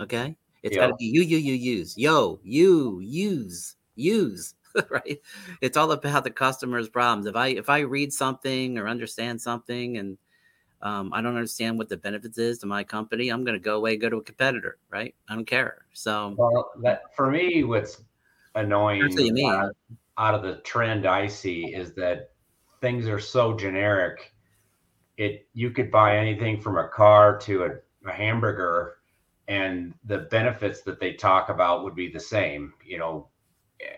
okay 0.00 0.36
It's 0.62 0.76
yep. 0.76 0.82
got 0.82 0.86
to 0.88 0.94
be 0.96 1.06
you, 1.06 1.22
you, 1.22 1.38
you, 1.38 1.54
use. 1.54 1.96
Yo, 1.96 2.38
you, 2.44 3.00
use, 3.00 3.76
use. 3.96 4.54
right? 4.90 5.18
It's 5.60 5.76
all 5.76 5.90
about 5.90 6.22
the 6.22 6.30
customer's 6.30 6.88
problems. 6.88 7.26
If 7.26 7.34
I 7.34 7.48
if 7.48 7.68
I 7.68 7.80
read 7.80 8.12
something 8.12 8.78
or 8.78 8.86
understand 8.86 9.40
something 9.40 9.96
and 9.98 10.18
um, 10.82 11.12
I 11.12 11.20
don't 11.20 11.34
understand 11.34 11.78
what 11.78 11.88
the 11.88 11.96
benefits 11.96 12.38
is 12.38 12.58
to 12.58 12.66
my 12.66 12.84
company, 12.84 13.28
I'm 13.28 13.44
going 13.44 13.58
to 13.58 13.62
go 13.62 13.76
away, 13.76 13.96
go 13.96 14.08
to 14.08 14.18
a 14.18 14.22
competitor, 14.22 14.78
right? 14.90 15.14
I 15.28 15.34
don't 15.34 15.46
care. 15.46 15.86
So, 15.92 16.34
well, 16.38 16.70
that 16.82 17.14
for 17.16 17.30
me, 17.30 17.64
what's 17.64 18.02
annoying 18.54 19.02
out, 19.46 19.76
out 20.18 20.34
of 20.34 20.42
the 20.42 20.56
trend 20.62 21.06
I 21.06 21.26
see 21.26 21.74
is 21.74 21.94
that 21.94 22.30
things 22.80 23.08
are 23.08 23.18
so 23.18 23.54
generic. 23.54 24.32
It 25.16 25.46
you 25.52 25.70
could 25.70 25.90
buy 25.90 26.16
anything 26.16 26.60
from 26.60 26.78
a 26.78 26.88
car 26.88 27.38
to 27.38 27.64
a, 27.64 28.08
a 28.08 28.12
hamburger, 28.12 28.96
and 29.48 29.94
the 30.04 30.18
benefits 30.18 30.82
that 30.82 31.00
they 31.00 31.12
talk 31.12 31.48
about 31.48 31.84
would 31.84 31.94
be 31.94 32.10
the 32.10 32.20
same. 32.20 32.72
You 32.84 32.98
know, 32.98 33.28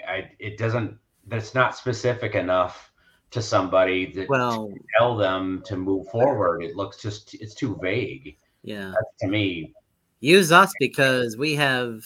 I, 0.08 0.30
it 0.38 0.58
doesn't. 0.58 0.98
That's 1.26 1.54
not 1.54 1.76
specific 1.76 2.34
enough 2.34 2.92
to 3.30 3.40
somebody 3.40 4.12
that 4.12 4.28
well, 4.28 4.68
to 4.68 4.74
tell 4.98 5.16
them 5.16 5.62
to 5.66 5.76
move 5.76 6.08
forward. 6.08 6.62
It 6.62 6.76
looks 6.76 6.98
just 6.98 7.34
it's 7.34 7.54
too 7.54 7.78
vague. 7.80 8.36
Yeah, 8.64 8.92
That's, 8.94 9.20
to 9.20 9.28
me, 9.28 9.72
use 10.20 10.52
us 10.52 10.72
because 10.78 11.36
we 11.36 11.54
have 11.54 12.04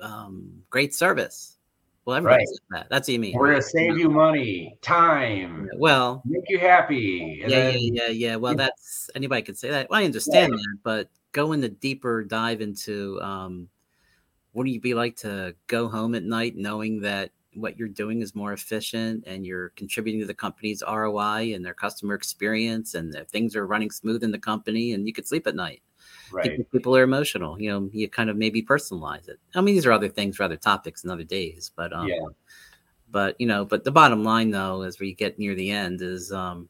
um, 0.00 0.62
great 0.70 0.94
service. 0.94 1.56
Well, 2.04 2.16
everybody 2.16 2.40
right. 2.40 2.48
says 2.48 2.60
that. 2.70 2.86
That's 2.88 3.08
what 3.08 3.12
you 3.12 3.18
mean. 3.18 3.36
We're 3.36 3.50
gonna 3.50 3.62
save 3.62 3.98
you 3.98 4.08
money, 4.08 4.78
time. 4.80 5.68
Well, 5.76 6.22
make 6.24 6.44
you 6.48 6.58
happy. 6.58 7.40
Yeah, 7.42 7.48
then, 7.48 7.78
yeah, 7.78 8.06
yeah, 8.06 8.08
yeah. 8.08 8.36
Well, 8.36 8.54
that's 8.54 9.10
anybody 9.14 9.42
could 9.42 9.58
say 9.58 9.68
that. 9.70 9.90
Well, 9.90 10.00
I 10.00 10.04
understand 10.04 10.54
that, 10.54 10.78
but 10.82 11.10
go 11.32 11.52
in 11.52 11.60
the 11.60 11.68
deeper 11.68 12.24
dive 12.24 12.62
into 12.62 13.20
um, 13.20 13.68
what 14.52 14.64
do 14.64 14.70
you 14.70 14.80
be 14.80 14.94
like 14.94 15.16
to 15.16 15.54
go 15.66 15.88
home 15.88 16.14
at 16.14 16.24
night 16.24 16.56
knowing 16.56 17.00
that 17.02 17.30
what 17.54 17.78
you're 17.78 17.88
doing 17.88 18.22
is 18.22 18.34
more 18.34 18.52
efficient 18.52 19.24
and 19.26 19.44
you're 19.44 19.70
contributing 19.70 20.20
to 20.20 20.26
the 20.26 20.34
company's 20.34 20.82
ROI 20.86 21.54
and 21.54 21.64
their 21.64 21.74
customer 21.74 22.14
experience 22.14 22.94
and 22.94 23.12
that 23.12 23.30
things 23.30 23.54
are 23.56 23.66
running 23.66 23.90
smooth 23.90 24.22
in 24.22 24.30
the 24.30 24.38
company 24.38 24.92
and 24.92 25.06
you 25.06 25.12
could 25.12 25.26
sleep 25.26 25.46
at 25.46 25.54
night. 25.54 25.82
Right. 26.30 26.70
People 26.72 26.96
are 26.96 27.02
emotional. 27.02 27.60
You 27.60 27.70
know, 27.70 27.90
you 27.92 28.08
kind 28.08 28.30
of 28.30 28.36
maybe 28.36 28.62
personalize 28.62 29.28
it. 29.28 29.38
I 29.54 29.60
mean, 29.60 29.74
these 29.74 29.86
are 29.86 29.92
other 29.92 30.08
things 30.08 30.36
for 30.36 30.42
other 30.42 30.56
topics 30.56 31.02
and 31.02 31.12
other 31.12 31.24
days, 31.24 31.70
but 31.74 31.92
um, 31.92 32.08
yeah. 32.08 32.26
But 33.10 33.36
you 33.40 33.46
know, 33.46 33.64
but 33.64 33.84
the 33.84 33.90
bottom 33.90 34.22
line 34.22 34.50
though, 34.50 34.82
as 34.82 34.98
we 34.98 35.14
get 35.14 35.38
near 35.38 35.54
the 35.54 35.70
end, 35.70 36.02
is 36.02 36.30
um, 36.32 36.68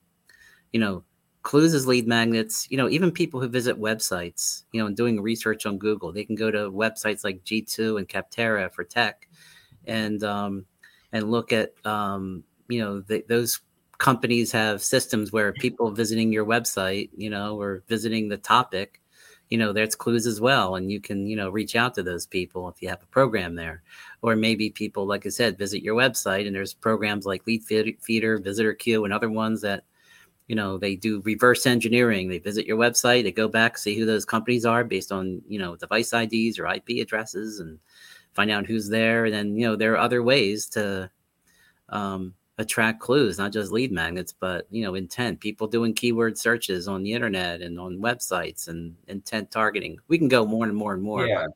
you 0.72 0.78
know, 0.78 1.02
clues 1.42 1.74
as 1.74 1.86
lead 1.86 2.06
magnets. 2.06 2.68
You 2.70 2.76
know, 2.76 2.88
even 2.88 3.10
people 3.10 3.40
who 3.40 3.48
visit 3.48 3.80
websites, 3.80 4.62
you 4.72 4.80
know, 4.80 4.86
and 4.86 4.96
doing 4.96 5.20
research 5.20 5.66
on 5.66 5.78
Google, 5.78 6.12
they 6.12 6.24
can 6.24 6.36
go 6.36 6.50
to 6.50 6.70
websites 6.70 7.24
like 7.24 7.44
G2 7.44 7.98
and 7.98 8.08
Capterra 8.08 8.72
for 8.72 8.84
tech, 8.84 9.28
and 9.86 10.22
um, 10.22 10.64
and 11.12 11.30
look 11.30 11.52
at 11.52 11.74
um, 11.84 12.44
you 12.68 12.80
know 12.80 13.00
the, 13.00 13.24
those 13.28 13.60
companies 13.98 14.52
have 14.52 14.82
systems 14.82 15.32
where 15.32 15.52
people 15.52 15.90
visiting 15.90 16.32
your 16.32 16.46
website, 16.46 17.10
you 17.16 17.28
know, 17.28 17.60
or 17.60 17.82
visiting 17.88 18.28
the 18.28 18.36
topic, 18.36 19.00
you 19.50 19.58
know, 19.58 19.72
there's 19.72 19.94
clues 19.94 20.26
as 20.26 20.40
well, 20.40 20.76
and 20.76 20.90
you 20.90 21.00
can 21.00 21.26
you 21.26 21.36
know 21.36 21.50
reach 21.50 21.76
out 21.76 21.94
to 21.94 22.02
those 22.02 22.26
people 22.26 22.68
if 22.68 22.82
you 22.82 22.88
have 22.88 23.02
a 23.02 23.06
program 23.06 23.54
there, 23.54 23.82
or 24.22 24.36
maybe 24.36 24.70
people 24.70 25.06
like 25.06 25.26
I 25.26 25.30
said 25.30 25.58
visit 25.58 25.82
your 25.82 25.96
website 25.96 26.46
and 26.46 26.54
there's 26.54 26.74
programs 26.74 27.26
like 27.26 27.46
Lead 27.46 27.64
Feeder, 27.64 28.38
Visitor 28.38 28.74
Queue, 28.74 29.04
and 29.04 29.12
other 29.12 29.30
ones 29.30 29.60
that 29.62 29.84
you 30.46 30.56
know 30.56 30.78
they 30.78 30.96
do 30.96 31.20
reverse 31.26 31.66
engineering 31.66 32.30
they 32.30 32.38
visit 32.38 32.64
your 32.64 32.78
website 32.78 33.22
they 33.22 33.30
go 33.30 33.48
back 33.48 33.76
see 33.76 33.98
who 33.98 34.06
those 34.06 34.24
companies 34.24 34.64
are 34.64 34.82
based 34.82 35.12
on 35.12 35.42
you 35.46 35.58
know 35.58 35.76
device 35.76 36.10
ids 36.14 36.58
or 36.58 36.66
ip 36.66 36.88
addresses 36.88 37.60
and 37.60 37.78
find 38.38 38.52
out 38.52 38.66
who's 38.66 38.88
there. 38.88 39.24
And 39.24 39.34
then, 39.34 39.56
you 39.56 39.66
know, 39.66 39.74
there 39.74 39.94
are 39.94 39.98
other 39.98 40.22
ways 40.22 40.66
to 40.68 41.10
um, 41.88 42.34
attract 42.58 42.98
clues, 43.00 43.38
not 43.38 43.52
just 43.52 43.70
lead 43.70 43.92
magnets, 43.92 44.32
but, 44.32 44.66
you 44.70 44.82
know, 44.82 44.96
intent, 44.96 45.40
people 45.40 45.68
doing 45.68 45.94
keyword 45.94 46.36
searches 46.36 46.88
on 46.88 47.02
the 47.02 47.12
internet 47.12 47.62
and 47.62 47.78
on 47.78 47.98
websites 47.98 48.66
and 48.66 48.96
intent 49.06 49.50
targeting. 49.50 49.98
We 50.08 50.18
can 50.18 50.28
go 50.28 50.44
more 50.44 50.66
and 50.66 50.76
more 50.76 50.92
and 50.92 51.02
more. 51.02 51.24
Yeah. 51.26 51.46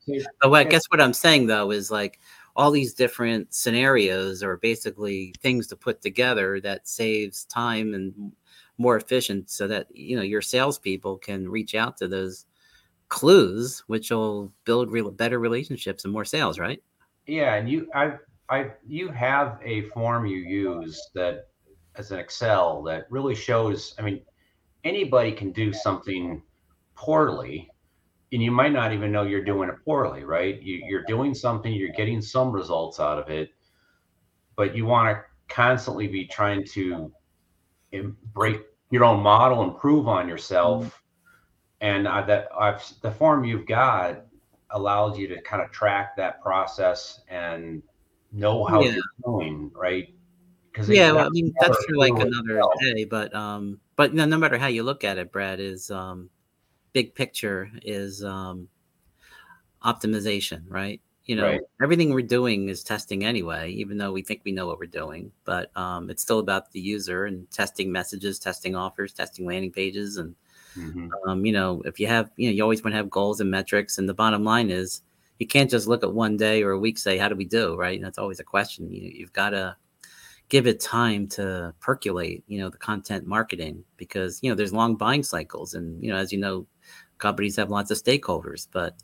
But, 0.40 0.50
but 0.50 0.52
I 0.52 0.64
guess 0.64 0.84
what 0.90 1.00
I'm 1.00 1.12
saying 1.12 1.48
though 1.48 1.72
is 1.72 1.90
like 1.90 2.20
all 2.54 2.70
these 2.70 2.94
different 2.94 3.52
scenarios 3.52 4.42
are 4.44 4.58
basically 4.58 5.34
things 5.40 5.66
to 5.68 5.76
put 5.76 6.02
together 6.02 6.60
that 6.60 6.86
saves 6.86 7.44
time 7.46 7.94
and 7.94 8.32
more 8.78 8.96
efficient 8.96 9.50
so 9.50 9.66
that, 9.66 9.88
you 9.94 10.14
know, 10.14 10.22
your 10.22 10.42
salespeople 10.42 11.18
can 11.18 11.48
reach 11.48 11.74
out 11.74 11.96
to 11.96 12.06
those 12.06 12.46
clues, 13.08 13.82
which 13.88 14.10
will 14.10 14.52
build 14.64 14.90
real 14.90 15.10
better 15.10 15.38
relationships 15.38 16.04
and 16.04 16.12
more 16.12 16.24
sales, 16.24 16.58
right? 16.58 16.82
Yeah, 17.26 17.54
and 17.54 17.68
you, 17.68 17.88
I, 17.94 18.14
I, 18.52 18.72
you 18.86 19.08
have 19.08 19.58
a 19.64 19.82
form 19.88 20.26
you 20.26 20.36
use 20.36 21.00
that 21.14 21.48
as 21.96 22.10
an 22.10 22.18
Excel 22.18 22.82
that 22.84 23.06
really 23.10 23.34
shows. 23.34 23.94
I 23.98 24.02
mean, 24.02 24.22
anybody 24.84 25.32
can 25.32 25.52
do 25.52 25.72
something 25.72 26.42
poorly, 26.94 27.70
and 28.32 28.42
you 28.42 28.50
might 28.50 28.72
not 28.72 28.92
even 28.92 29.10
know 29.10 29.22
you're 29.22 29.44
doing 29.44 29.68
it 29.68 29.76
poorly, 29.84 30.24
right? 30.24 30.60
You, 30.62 30.84
you're 30.86 31.04
doing 31.04 31.34
something, 31.34 31.72
you're 31.72 31.90
getting 31.90 32.20
some 32.20 32.52
results 32.52 33.00
out 33.00 33.18
of 33.18 33.30
it, 33.30 33.50
but 34.56 34.76
you 34.76 34.86
want 34.86 35.16
to 35.16 35.22
constantly 35.54 36.06
be 36.06 36.26
trying 36.26 36.64
to 36.66 37.12
break 38.34 38.60
your 38.90 39.04
own 39.04 39.22
model, 39.22 39.62
improve 39.62 40.08
on 40.08 40.28
yourself. 40.28 40.84
Mm-hmm 40.84 40.96
and 41.82 42.06
I, 42.06 42.22
that 42.22 42.48
I've 42.58 42.82
the 43.02 43.10
form 43.10 43.44
you've 43.44 43.66
got 43.66 44.24
allows 44.70 45.18
you 45.18 45.26
to 45.28 45.42
kind 45.42 45.60
of 45.60 45.70
track 45.72 46.16
that 46.16 46.40
process 46.40 47.20
and 47.28 47.82
know 48.32 48.64
how 48.64 48.82
yeah. 48.82 48.92
you're 48.92 49.02
doing, 49.24 49.70
right? 49.74 50.12
Because 50.70 50.88
yeah, 50.88 51.12
well, 51.12 51.26
I 51.26 51.30
mean 51.30 51.52
that's 51.60 51.84
for 51.84 51.96
like 51.96 52.12
another 52.12 52.58
itself. 52.58 52.72
day, 52.80 53.04
but 53.04 53.34
um, 53.34 53.80
but 53.96 54.14
no, 54.14 54.24
no 54.24 54.38
matter 54.38 54.58
how 54.58 54.68
you 54.68 54.82
look 54.82 55.04
at 55.04 55.18
it, 55.18 55.30
Brad 55.30 55.60
is 55.60 55.90
um, 55.90 56.30
big 56.92 57.14
picture 57.14 57.70
is 57.82 58.24
um, 58.24 58.68
optimization, 59.84 60.62
right? 60.68 61.00
You 61.24 61.36
know, 61.36 61.46
right. 61.46 61.60
everything 61.80 62.12
we're 62.12 62.22
doing 62.22 62.68
is 62.68 62.82
testing 62.82 63.24
anyway, 63.24 63.70
even 63.70 63.96
though 63.96 64.12
we 64.12 64.22
think 64.22 64.40
we 64.44 64.50
know 64.50 64.66
what 64.66 64.78
we're 64.80 64.86
doing. 64.86 65.30
But 65.44 65.76
um, 65.76 66.10
it's 66.10 66.22
still 66.22 66.40
about 66.40 66.72
the 66.72 66.80
user 66.80 67.26
and 67.26 67.48
testing 67.50 67.92
messages, 67.92 68.40
testing 68.40 68.74
offers, 68.74 69.12
testing 69.12 69.46
landing 69.46 69.70
pages, 69.70 70.16
and 70.16 70.34
Mm-hmm. 70.76 71.08
Um, 71.28 71.44
you 71.44 71.52
know, 71.52 71.82
if 71.84 72.00
you 72.00 72.06
have, 72.06 72.30
you 72.36 72.48
know, 72.48 72.54
you 72.54 72.62
always 72.62 72.82
want 72.82 72.92
to 72.92 72.96
have 72.96 73.10
goals 73.10 73.40
and 73.40 73.50
metrics. 73.50 73.98
And 73.98 74.08
the 74.08 74.14
bottom 74.14 74.44
line 74.44 74.70
is 74.70 75.02
you 75.42 75.46
can't 75.48 75.68
just 75.68 75.88
look 75.88 76.05
at 76.05 76.14
one 76.14 76.37
day 76.37 76.62
or 76.62 76.70
a 76.70 76.78
week, 76.78 76.96
say, 76.96 77.18
how 77.18 77.28
do 77.28 77.35
we 77.35 77.44
do? 77.44 77.74
Right. 77.74 77.96
And 77.96 78.05
that's 78.05 78.16
always 78.16 78.38
a 78.38 78.44
question. 78.44 78.88
You, 78.92 79.11
you've 79.12 79.33
got 79.33 79.50
to 79.50 79.76
give 80.48 80.68
it 80.68 80.78
time 80.78 81.26
to 81.26 81.74
percolate, 81.81 82.44
you 82.46 82.61
know, 82.61 82.68
the 82.68 82.78
content 82.78 83.26
marketing 83.26 83.83
because, 83.96 84.38
you 84.40 84.48
know, 84.48 84.55
there's 84.55 84.72
long 84.72 84.94
buying 84.94 85.24
cycles. 85.24 85.74
And, 85.74 86.00
you 86.00 86.12
know, 86.12 86.16
as 86.16 86.31
you 86.33 86.38
know, 86.38 86.64
companies 87.18 87.57
have 87.57 87.70
lots 87.70 87.90
of 87.90 87.98
stakeholders, 87.98 88.68
but 88.70 88.94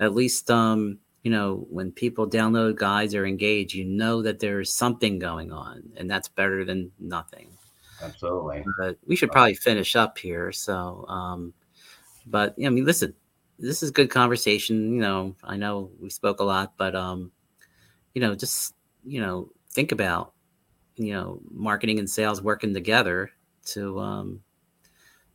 at 0.00 0.14
least, 0.14 0.50
um, 0.50 1.00
you 1.22 1.30
know, 1.30 1.66
when 1.68 1.92
people 1.92 2.26
download 2.26 2.76
guides 2.76 3.14
or 3.14 3.26
engage, 3.26 3.74
you 3.74 3.84
know 3.84 4.22
that 4.22 4.38
there's 4.40 4.72
something 4.72 5.18
going 5.18 5.52
on, 5.52 5.82
and 5.98 6.10
that's 6.10 6.28
better 6.28 6.64
than 6.64 6.92
nothing. 6.98 7.48
Absolutely. 8.02 8.64
But 8.78 8.96
we 9.06 9.16
should 9.16 9.32
probably 9.32 9.54
finish 9.54 9.96
up 9.96 10.16
here. 10.16 10.50
So, 10.50 11.06
um, 11.08 11.52
but 12.26 12.54
I 12.64 12.70
mean, 12.70 12.84
listen, 12.84 13.14
this 13.58 13.82
is 13.82 13.90
good 13.90 14.10
conversation. 14.10 14.94
You 14.94 15.00
know, 15.00 15.36
I 15.42 15.56
know 15.56 15.90
we 16.00 16.10
spoke 16.10 16.40
a 16.40 16.44
lot, 16.44 16.74
but 16.76 16.94
um, 16.94 17.32
you 18.14 18.20
know, 18.20 18.34
just 18.34 18.74
you 19.04 19.20
know, 19.20 19.50
think 19.70 19.92
about 19.92 20.32
you 20.96 21.12
know, 21.12 21.40
marketing 21.50 21.98
and 21.98 22.08
sales 22.08 22.40
working 22.40 22.72
together 22.72 23.30
to 23.66 23.98
um, 23.98 24.40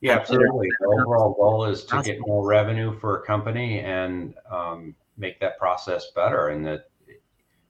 yeah, 0.02 0.14
absolutely. 0.14 0.70
The 0.80 0.88
overall 0.88 1.34
goal 1.34 1.66
is 1.66 1.84
to 1.86 2.02
get 2.02 2.20
more 2.22 2.48
revenue 2.48 2.98
for 3.00 3.18
a 3.18 3.26
company 3.26 3.80
and 3.82 4.34
um, 4.50 4.96
make 5.18 5.40
that 5.42 5.58
process 5.58 6.12
better. 6.16 6.50
And 6.50 6.66
that 6.66 6.90
if 7.08 7.18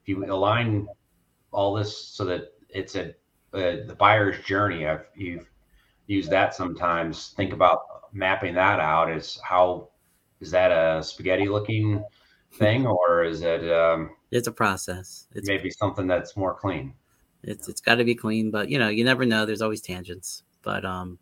you 0.06 0.24
align 0.26 0.88
all 1.52 1.74
this 1.74 1.98
so 1.98 2.26
that 2.26 2.54
it's 2.70 2.96
a 2.96 3.16
uh, 3.52 3.88
the 3.88 3.96
buyer's 3.98 4.44
journey. 4.46 4.86
I've 4.86 5.06
you've 5.16 5.50
used 6.06 6.30
that 6.30 6.54
sometimes. 6.54 7.30
Think 7.36 7.52
about 7.52 8.14
mapping 8.14 8.54
that 8.54 8.80
out. 8.80 9.12
Is 9.12 9.40
how 9.44 9.90
is 10.42 10.52
that 10.52 10.72
a 10.72 11.04
spaghetti 11.04 11.48
looking 11.48 12.04
thing 12.54 12.86
or 12.86 13.24
is 13.24 13.42
it? 13.42 13.70
Um, 13.72 14.12
it's 14.32 14.48
a 14.48 14.52
process. 14.52 15.28
It's 15.34 15.48
maybe 15.48 15.70
something 15.70 16.08
that's 16.08 16.38
more 16.38 16.54
clean. 16.54 16.94
It's 17.44 17.68
it's 17.68 17.82
got 17.82 17.96
to 17.96 18.04
be 18.04 18.16
clean, 18.16 18.52
but 18.52 18.70
you 18.70 18.80
know 18.80 18.90
you 18.90 19.04
never 19.04 19.26
know. 19.26 19.46
There's 19.46 19.62
always 19.62 19.82
tangents, 19.82 20.44
but 20.62 20.86
um, 20.86 21.20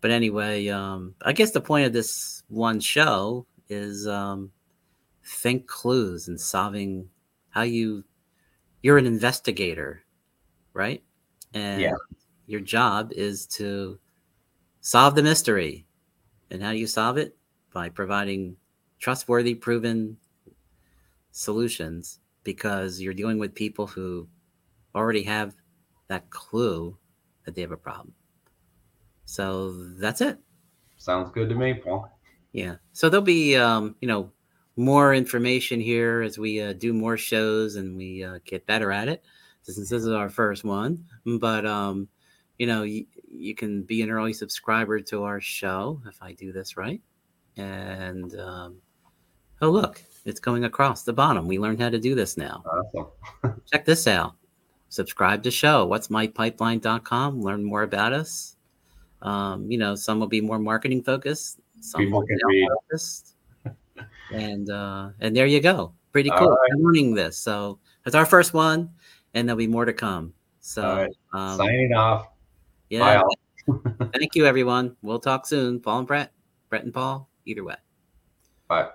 but 0.00 0.10
anyway, 0.10 0.68
um, 0.68 1.14
I 1.22 1.32
guess 1.32 1.52
the 1.52 1.60
point 1.60 1.86
of 1.86 1.92
this 1.92 2.42
one 2.48 2.80
show 2.80 3.46
is 3.68 4.06
um, 4.06 4.50
think 5.24 5.66
clues 5.66 6.28
and 6.28 6.40
solving 6.40 7.08
how 7.50 7.62
you 7.62 8.04
you're 8.82 8.98
an 8.98 9.06
investigator, 9.06 10.02
right? 10.72 11.02
And 11.54 11.82
yeah. 11.82 11.94
your 12.46 12.60
job 12.60 13.12
is 13.12 13.46
to 13.46 13.98
solve 14.80 15.14
the 15.14 15.22
mystery. 15.22 15.86
And 16.50 16.62
how 16.62 16.72
do 16.72 16.78
you 16.78 16.86
solve 16.86 17.18
it? 17.18 17.36
By 17.72 17.88
providing 17.88 18.56
trustworthy, 18.98 19.54
proven 19.54 20.16
solutions 21.30 22.20
because 22.44 23.00
you're 23.00 23.14
dealing 23.14 23.38
with 23.38 23.54
people 23.54 23.86
who 23.86 24.26
already 24.94 25.22
have 25.22 25.54
that 26.08 26.30
clue 26.30 26.96
that 27.44 27.54
they 27.54 27.60
have 27.60 27.72
a 27.72 27.76
problem. 27.76 28.14
So 29.24 29.72
that's 29.98 30.20
it. 30.20 30.38
Sounds 30.96 31.30
good 31.30 31.48
to 31.50 31.54
me, 31.54 31.74
Paul. 31.74 32.10
Yeah. 32.52 32.76
So 32.92 33.08
there'll 33.08 33.24
be, 33.24 33.56
um, 33.56 33.94
you 34.00 34.08
know, 34.08 34.32
more 34.76 35.12
information 35.12 35.80
here 35.80 36.22
as 36.22 36.38
we 36.38 36.60
uh, 36.60 36.72
do 36.72 36.92
more 36.92 37.16
shows 37.16 37.76
and 37.76 37.96
we 37.96 38.24
uh, 38.24 38.38
get 38.44 38.66
better 38.66 38.90
at 38.90 39.08
it. 39.08 39.22
Since 39.62 39.90
this 39.90 40.02
is 40.02 40.08
our 40.08 40.30
first 40.30 40.64
one, 40.64 41.04
but 41.26 41.66
um, 41.66 42.08
you 42.58 42.66
know, 42.66 42.84
you, 42.84 43.04
you 43.30 43.54
can 43.54 43.82
be 43.82 44.00
an 44.02 44.10
early 44.10 44.32
subscriber 44.32 45.00
to 45.00 45.24
our 45.24 45.40
show 45.40 46.00
if 46.08 46.22
I 46.22 46.32
do 46.32 46.52
this 46.52 46.76
right. 46.76 47.02
And 47.58 48.38
um, 48.38 48.76
oh, 49.60 49.70
look, 49.70 50.02
it's 50.24 50.40
going 50.40 50.64
across 50.64 51.02
the 51.02 51.12
bottom. 51.12 51.46
We 51.46 51.58
learned 51.58 51.80
how 51.80 51.90
to 51.90 51.98
do 51.98 52.14
this 52.14 52.36
now. 52.36 52.62
Awesome. 52.66 53.60
Check 53.72 53.84
this 53.84 54.06
out. 54.06 54.34
Subscribe 54.88 55.42
to 55.42 55.50
show. 55.50 55.84
What's 55.84 56.08
mypipeline.com. 56.08 57.42
Learn 57.42 57.64
more 57.64 57.82
about 57.82 58.12
us. 58.12 58.56
Um, 59.20 59.70
you 59.70 59.76
know, 59.76 59.94
some 59.94 60.20
will 60.20 60.28
be 60.28 60.40
more 60.40 60.58
marketing 60.58 61.02
focused. 61.02 61.60
Some 61.80 62.00
People 62.00 62.20
will 62.20 62.26
be 62.26 62.36
read. 62.44 62.68
focused. 62.68 63.34
and 64.32 64.70
uh, 64.70 65.10
and 65.20 65.36
there 65.36 65.46
you 65.46 65.60
go. 65.60 65.92
Pretty 66.12 66.30
cool. 66.30 66.50
right. 66.50 66.70
I'm 66.72 66.82
learning 66.82 67.14
this. 67.14 67.36
So 67.36 67.78
that's 68.04 68.14
our 68.14 68.26
first 68.26 68.54
one, 68.54 68.90
and 69.34 69.48
there'll 69.48 69.58
be 69.58 69.66
more 69.66 69.84
to 69.84 69.92
come. 69.92 70.32
So 70.60 70.82
right. 70.82 71.16
um, 71.32 71.56
Signing 71.56 71.92
off. 71.92 72.22
Bye, 72.24 72.28
yeah. 72.88 73.22
all. 73.22 73.36
Thank 74.14 74.34
you, 74.34 74.46
everyone. 74.46 74.96
We'll 75.02 75.18
talk 75.18 75.46
soon. 75.46 75.80
Paul 75.80 75.98
and 75.98 76.06
Brett, 76.06 76.32
Brett 76.70 76.84
and 76.84 76.94
Paul, 76.94 77.28
either 77.48 77.64
way. 77.64 77.76
Bye. 78.68 78.90